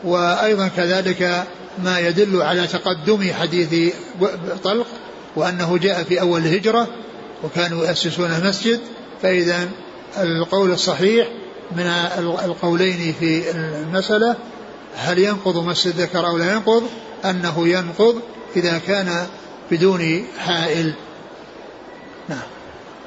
[0.03, 1.43] وأيضا كذلك
[1.83, 3.93] ما يدل على تقدم حديث
[4.63, 4.87] طلق
[5.35, 6.87] وأنه جاء في أول الهجرة
[7.43, 8.79] وكانوا يؤسسون المسجد
[9.21, 9.69] فإذا
[10.17, 11.27] القول الصحيح
[11.71, 11.85] من
[12.45, 14.35] القولين في المسألة
[14.95, 16.83] هل ينقض مس الذكر أو لا ينقض؟
[17.25, 18.21] أنه ينقض
[18.55, 19.27] إذا كان
[19.71, 20.93] بدون حائل.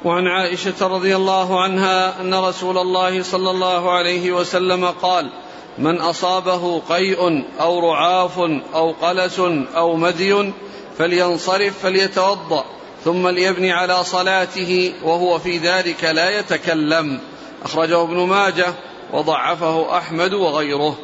[0.05, 5.29] وعن عائشة رضي الله عنها أن رسول الله صلى الله عليه وسلم قال
[5.77, 8.39] من أصابه قيء أو رعاف
[8.73, 9.39] أو قلس
[9.75, 10.51] أو مدي
[10.97, 12.65] فلينصرف فليتوضأ
[13.05, 17.19] ثم ليبني على صلاته وهو في ذلك لا يتكلم
[17.65, 18.73] أخرجه ابن ماجه
[19.13, 20.97] وضعفه أحمد وغيره.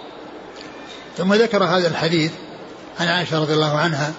[1.18, 2.32] ثم ذكر هذا الحديث
[3.00, 4.14] عن عائشة رضي الله عنها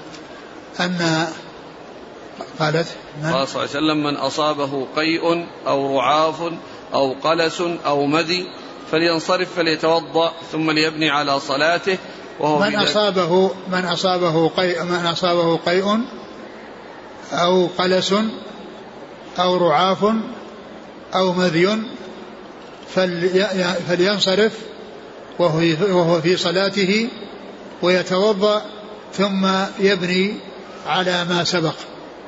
[0.81, 1.27] أن
[2.59, 2.87] قالت
[3.23, 6.53] من؟ قال صلى الله عليه وسلم من أصابه قيء أو رعاف
[6.95, 8.47] أو قلس أو مدي
[8.91, 11.99] فلينصرف فليتوضأ ثم ليبني على صلاته
[12.41, 16.01] وهو من أصابه من أصابه قيء من أصابه قيء
[17.33, 18.15] أو قلس
[19.39, 20.05] أو رعاف
[21.15, 21.83] أو مذي
[23.89, 24.53] فلينصرف
[25.39, 27.09] وهو في صلاته
[27.83, 28.63] ويتوضأ
[29.13, 29.47] ثم
[29.79, 30.35] يبني
[30.87, 31.75] على ما سبق.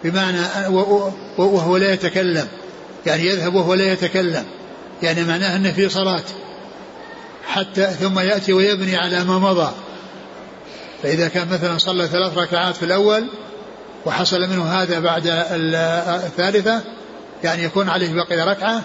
[0.04, 0.40] بمعنى
[1.38, 2.48] وهو لا يتكلم.
[3.06, 4.44] يعني يذهب وهو لا يتكلم.
[5.02, 6.22] يعني معناه أنه في صلاة.
[7.46, 9.72] حتى ثم يأتي ويبني على ما مضى.
[11.02, 13.26] فإذا كان مثلا صلى ثلاث ركعات في الأول
[14.06, 16.80] وحصل منه هذا بعد الثالثة
[17.44, 18.82] يعني يكون عليه بقي ركعة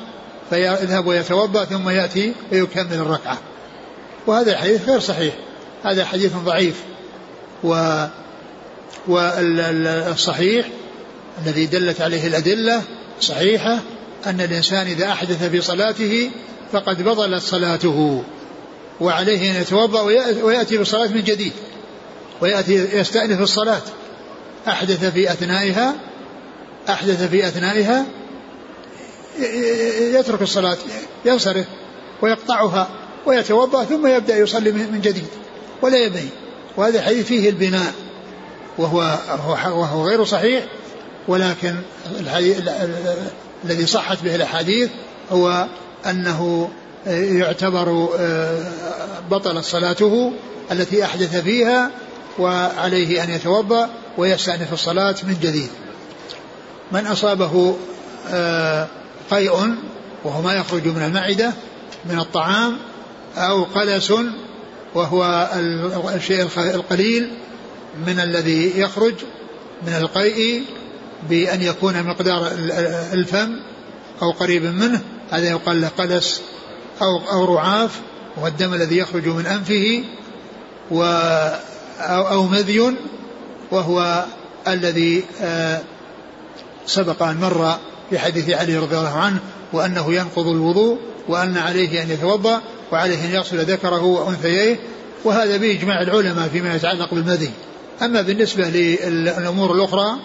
[0.50, 3.38] فيذهب ويتوضأ ثم يأتي ويكمل الركعة.
[4.28, 5.34] وهذا الحديث غير صحيح.
[5.84, 6.84] هذا حديث ضعيف.
[7.64, 8.06] و
[9.08, 10.68] والصحيح
[11.42, 12.82] الذي دلت عليه الأدلة
[13.22, 13.80] صحيحة
[14.26, 16.32] أن الإنسان إذا أحدث في صلاته
[16.72, 18.24] فقد بطلت صلاته
[19.02, 20.02] وعليه أن يتوضأ
[20.44, 21.54] ويأتي بالصلاة من جديد
[22.42, 23.82] ويأتي يستأنف الصلاة.
[24.68, 25.96] أحدث في أثنائها
[26.90, 28.06] أحدث في أثنائها
[30.20, 30.78] يترك الصلاة
[31.26, 31.66] ينصرف
[32.22, 32.90] ويقطعها
[33.26, 35.28] ويتوضأ ثم يبدأ يصلي من جديد
[35.82, 36.30] ولا يبني
[36.78, 37.94] وهذا الحديث فيه البناء
[38.78, 39.18] وهو
[39.66, 40.64] وهو غير صحيح.
[41.28, 41.76] ولكن
[43.66, 44.90] الذي صحت به الأحاديث
[45.32, 45.68] هو
[46.06, 46.70] أنه
[47.08, 48.60] يعتبر آه،
[49.32, 50.34] بطلت صلاته
[50.72, 51.92] التي أحدث فيها
[52.40, 55.70] وعليه أن يتوضأ ويستأنف الصلاة من جديد.
[56.92, 57.76] من أصابه
[58.30, 58.88] آه،
[59.32, 59.76] قيء
[60.24, 61.54] وهو ما يخرج من المعدة
[62.06, 62.78] من الطعام
[63.38, 64.14] أو قلس
[64.96, 65.50] وهو
[66.16, 67.32] الشيء القليل
[68.08, 69.14] من الذي يخرج
[69.88, 70.64] من القيء
[71.30, 72.52] بأن يكون مقدار
[73.14, 73.60] الفم
[74.22, 75.02] أو قريب منه
[75.32, 76.42] هذا يقال له قلس
[77.02, 78.00] أو أو رعاف
[78.38, 80.04] وهو الدم الذي يخرج من أنفه
[80.92, 81.04] و
[82.00, 82.96] أو, أو مذي
[83.72, 84.26] وهو
[84.68, 85.82] الذي آه،
[86.86, 87.78] سبق أن مر
[88.10, 89.40] في حديث علي رضي الله عنه
[89.74, 92.62] وأنه ينقض الوضوء وأن عليه أن يتوضأ
[92.92, 94.80] وعليه أن يغسل ذكره وأنثييه
[95.24, 97.52] وهذا بإجماع العلماء فيما يتعلق بالمذي.
[98.02, 100.16] أما بالنسبة للأمور الأخرى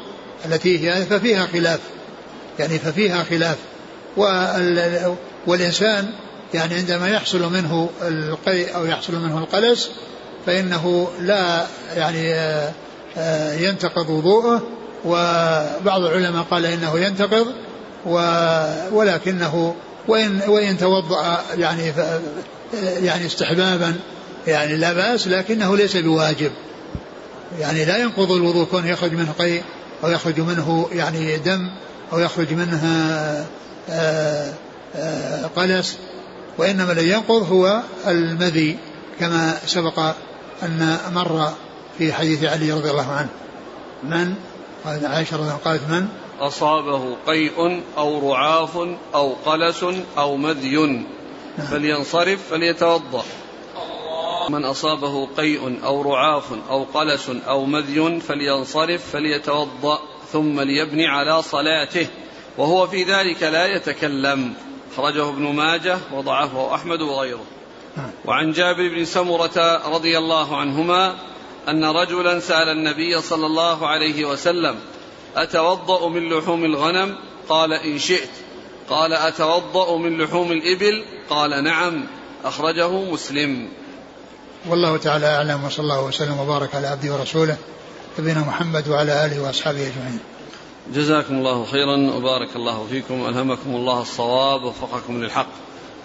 [0.47, 1.80] التي هي ففيها خلاف.
[2.59, 3.57] يعني ففيها خلاف.
[5.47, 6.11] والإنسان
[6.55, 9.91] يعني عندما يحصل منه القيء أو يحصل منه القلس
[10.47, 11.66] فإنه لا
[11.97, 12.34] يعني
[13.18, 14.62] آه، ينتقض وضوءه.
[15.05, 17.47] وبعض العلماء قال إنه ينتقض.
[18.93, 19.74] ولكنه
[20.09, 21.93] وإن وإن توضأ يعني
[23.03, 23.97] يعني استحبابا
[24.47, 26.51] يعني لا بأس لكنه ليس بواجب.
[27.59, 29.62] يعني لا ينقض الوضوء كون يخرج منه قيء.
[30.05, 31.70] أو يخرج منه يعني دم
[32.12, 32.84] أو يخرج منه
[33.90, 34.53] آه،
[34.96, 35.99] آه، قلس.
[36.59, 38.78] وإنما الذي ينقض هو المذي
[39.20, 39.99] كما سبق
[40.62, 41.53] أن مر
[41.99, 43.28] في حديث علي رضي الله عنه.
[44.03, 44.34] من؟
[44.84, 46.09] قال عائشة رضي الله قالت من؟
[46.40, 48.76] أصابه قيء أو رعاف
[49.14, 49.84] أو قلس
[50.18, 50.76] أو مذي.
[50.78, 51.66] نعم.
[51.70, 53.24] فلينصرف فليتوضأ.
[54.49, 59.99] من أصابه قيء أو رعاف أو قلس أو مذي فلينصرف فليتوضأ
[60.32, 62.07] ثم ليبني على صلاته
[62.59, 64.55] وهو في ذلك لا يتكلم.
[64.92, 67.44] أخرجه ابن ماجه وضعفه أحمد وغيره.
[68.24, 71.14] وعن جابر بن سمرة رضي الله عنهما
[71.68, 74.76] أن رجلا سأل النبي صلى الله عليه وسلم
[75.36, 77.16] أتوضأ من لحوم الغنم؟
[77.49, 78.30] قال إن شئت.
[78.90, 82.05] قال أتوضأ من لحوم الإبل؟ قال نعم.
[82.44, 83.68] أخرجه مسلم.
[84.68, 87.56] والله تعالى أعلم وصلى الله وسلم وبارك على عبده ورسوله
[88.18, 90.18] نبينا محمد وعلى آله وأصحابه أجمعين.
[90.94, 95.48] جزاكم الله خيرا وبارك الله فيكم ألهمكم الله الصواب ووفقكم للحق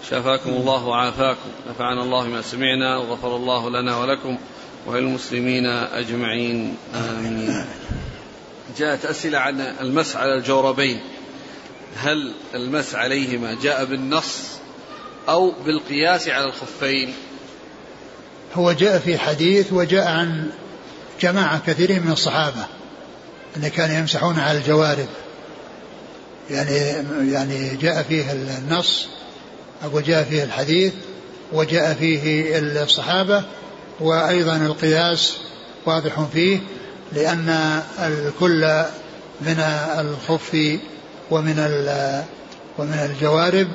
[0.10, 4.38] شافاكم الله وعافاكم نفعنا الله ما سمعنا وغفر الله لنا ولكم
[4.88, 7.66] وللمسلمين أجمعين آمين.
[8.78, 11.02] جاءت أسئلة عن المس على الجوربين
[11.96, 14.40] هل المس عليهما جاء بالنص
[15.30, 17.14] أو بالقياس على الخفين؟
[18.56, 20.50] هو جاء في حديث وجاء عن
[21.22, 22.66] جماعة كثيرين من الصحابة
[23.58, 25.08] أن كانوا يمسحون على الجوارب.
[26.50, 26.76] يعني
[27.32, 29.08] يعني جاء فيه النص
[29.84, 30.94] أو جاء فيه الحديث
[31.54, 33.44] وجاء فيه الصحابة
[34.00, 35.38] وأيضا القياس
[35.86, 36.60] واضح فيه
[37.14, 38.84] لأن الكل
[39.42, 39.60] من
[40.00, 40.80] الخف
[41.32, 41.56] ومن
[42.78, 43.68] ومن الجوارب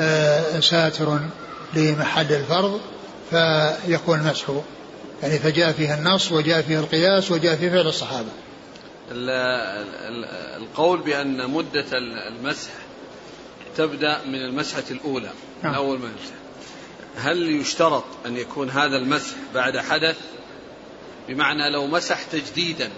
[0.00, 1.18] آه، ساتر
[1.74, 2.80] لمحل الفرض.
[3.30, 4.62] فيكون مسحه
[5.22, 8.28] يعني فجاء فيه النص وجاء فيه القياس وجاء فيه فعل الصحابة.
[10.56, 11.86] القول بأن مدة
[12.28, 12.70] المسح
[13.76, 15.30] تبدأ من المسحة الأولى
[15.62, 15.72] نعم.
[15.72, 16.34] من أول ما يمسح.
[17.16, 20.16] هل يشترط أن يكون هذا المسح بعد حدث؟
[21.28, 22.90] بمعنى لو مسح تجديدا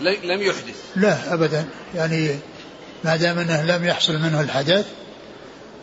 [0.00, 0.82] لم يحدث.
[0.96, 1.68] لا أبدا.
[1.94, 2.38] يعني
[3.04, 4.86] ما دام أنه لم يحصل منه الحدث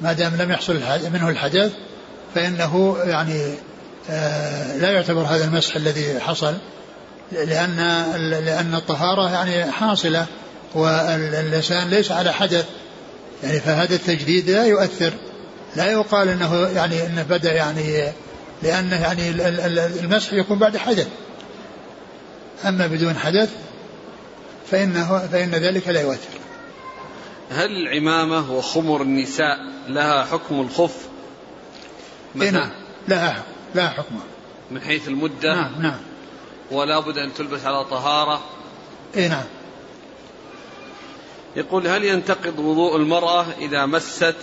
[0.02, 0.80] ما دام لم يحصل
[1.14, 1.74] منه الحدث
[2.36, 3.54] فإنه يعني
[4.10, 6.54] آه لا يعتبر هذا المسح الذي حصل
[7.32, 7.78] لأن
[8.46, 10.26] لأن الطهارة يعني حاصلة
[10.76, 12.66] واللسان ليس على حدث.
[13.44, 15.14] يعني فهذا التجديد لا يؤثر.
[15.76, 18.12] لا يقال إنه يعني إنه بدأ يعني
[18.64, 19.30] لأنه يعني
[20.00, 21.08] المسح يكون بعد حدث.
[22.66, 23.50] أما بدون حدث
[24.72, 26.40] فإنه فإن ذلك لا يؤثر.
[27.52, 29.58] هل العمامة وخمر النساء
[29.88, 31.15] لها حكم الخف؟
[32.42, 32.70] إيه نعم.
[33.08, 33.44] لها
[33.76, 34.20] لها حكم
[34.72, 36.00] من حيث المدة؟ نعم نعم.
[36.72, 38.42] ولا بد أن تلبس على طهارة؟
[39.16, 39.44] اي نعم.
[41.56, 44.36] يقول هل ينتقض وضوء المرأة إذا مست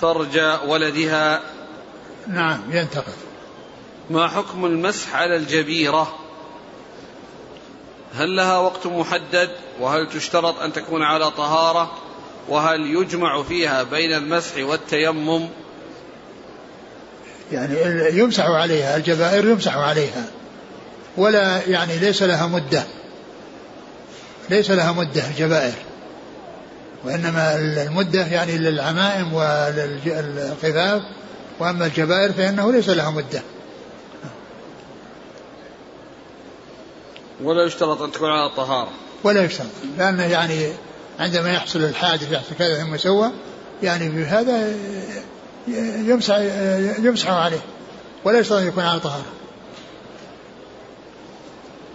[0.00, 1.42] فرج ولدها؟
[2.26, 3.14] نعم ينتقد
[4.10, 6.14] ما حكم المسح على الجبيرة؟
[8.14, 9.50] هل لها وقت محدد؟
[9.80, 11.92] وهل تشترط أن تكون على طهارة؟
[12.48, 15.48] وهل يجمع فيها بين المسح والتيمم؟
[17.52, 17.74] يعني
[18.18, 20.24] يمسح عليها الجبائر يمسح عليها.
[21.16, 22.84] ولا يعني ليس لها مدة.
[24.50, 25.74] ليس لها مدة الجبائر.
[27.04, 31.02] وإنما المدة يعني للعمائم وللخفاف
[31.58, 33.42] وأما الجبائر فإنه ليس لها مدة.
[37.42, 38.90] ولا يشترط أن تكون على طهارة.
[39.24, 39.66] ولا يشترط.
[39.98, 40.72] لأنه يعني
[41.20, 43.30] عندما يحصل الحادث يحصل كذا ثم سوى
[43.82, 44.74] يعني بهذا
[46.06, 46.36] يمسح
[46.98, 47.60] يمسح عليه
[48.24, 49.32] ولا يشترط أن يكون على طهارة.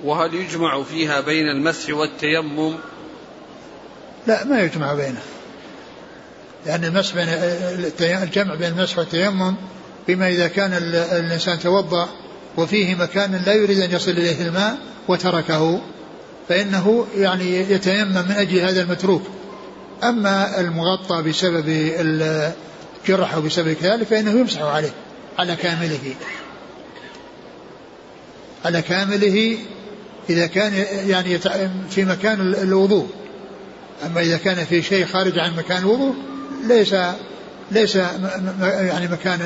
[0.03, 2.75] وهل يجمع فيها بين المسح والتيمم؟
[4.27, 5.21] لا ما يجمع بينه.
[6.65, 7.29] لأن المسح بين
[8.23, 9.55] الجمع بين المسح والتيمم
[10.07, 12.09] بما إذا كان الإنسان توضأ
[12.57, 15.81] وفيه مكان لا يريد أن يصل إليه الماء وتركه
[16.49, 19.23] فإنه يعني يتيمم من أجل هذا المتروك.
[20.03, 21.69] أما المغطى بسبب
[23.09, 24.93] أو بسبب كذلك فإنه يمسح عليه
[25.39, 26.15] على كامله.
[28.65, 29.57] على كامله
[30.29, 31.39] إذا كان يعني
[31.89, 33.07] في مكان الوضوء.
[34.05, 36.15] أما إذا كان في شيء خارج عن مكان الوضوء
[36.63, 36.95] ليس
[37.71, 39.39] ليس يعني مكان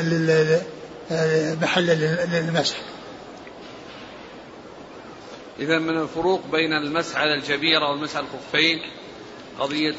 [1.61, 1.85] محل
[2.31, 2.75] للمسح
[5.59, 8.79] إذا من الفروق بين المسح على الجبيرة والمسح على الخفين
[9.59, 9.95] قضية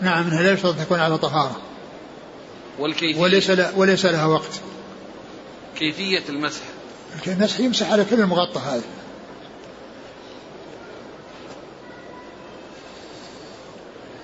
[0.00, 1.60] نعم إنها لا يشترط تكون على طهارة.
[2.78, 3.20] والكيفية.
[3.20, 4.60] وليس وليس لها وقت.
[5.76, 6.62] كيفية المسح.
[7.26, 8.82] المسح يمسح على كل المغطى هذا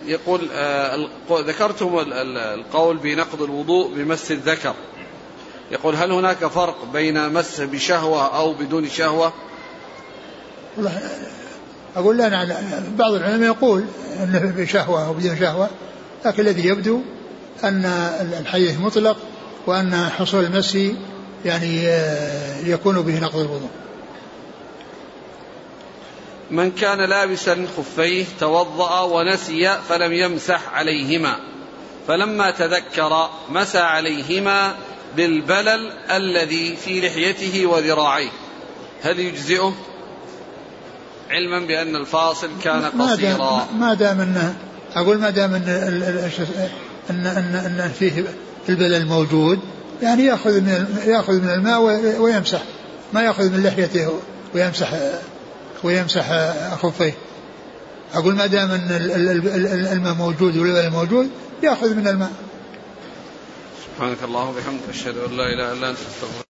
[0.06, 1.98] يقول آه ذكرتم
[2.36, 4.74] القول بنقض الوضوء بمس الذكر.
[5.70, 9.32] يقول هل هناك فرق بين مس بشهوة أو بدون شهوة؟
[10.76, 11.00] والله
[11.96, 12.62] أقول لا
[12.98, 13.84] بعض العلماء يقول
[14.22, 15.70] أنه بشهوة أو بدون شهوة
[16.24, 17.00] لكن الذي يبدو
[17.64, 17.84] أن
[18.40, 19.16] الحديث مطلق
[19.66, 20.78] وأن حصول المس
[21.44, 23.70] يعني آه، يكون به نقض الوضوء.
[26.50, 31.36] من كان لابسا خفيه توضأ ونسي فلم يمسح عليهما.
[32.08, 34.74] فلما تذكر مسى عليهما
[35.16, 38.30] بالبلل الذي في لحيته وذراعيه.
[39.02, 39.74] هل يجزئه؟
[41.30, 43.68] علما بأن الفاصل كان قصيرا.
[43.78, 44.56] ما دام أنه
[44.96, 45.54] أقول ما دام
[47.10, 48.24] ان ان أن, فيه
[48.68, 49.58] البلل موجود
[50.02, 51.80] يعني يأخذ من يأخذ من الماء
[52.20, 52.62] ويمسح
[53.12, 54.20] ما يأخذ من لحيته
[54.54, 54.94] ويمسح
[55.84, 57.14] ويمسح خفيه.
[58.14, 58.88] أقول ما دام أن
[59.92, 61.30] الماء موجود والبلل موجود
[61.62, 62.32] يأخذ من الماء.
[63.86, 66.49] سبحانك اللهم وبحمدك أشهد أن لا إله إلا أنت أستغفرك.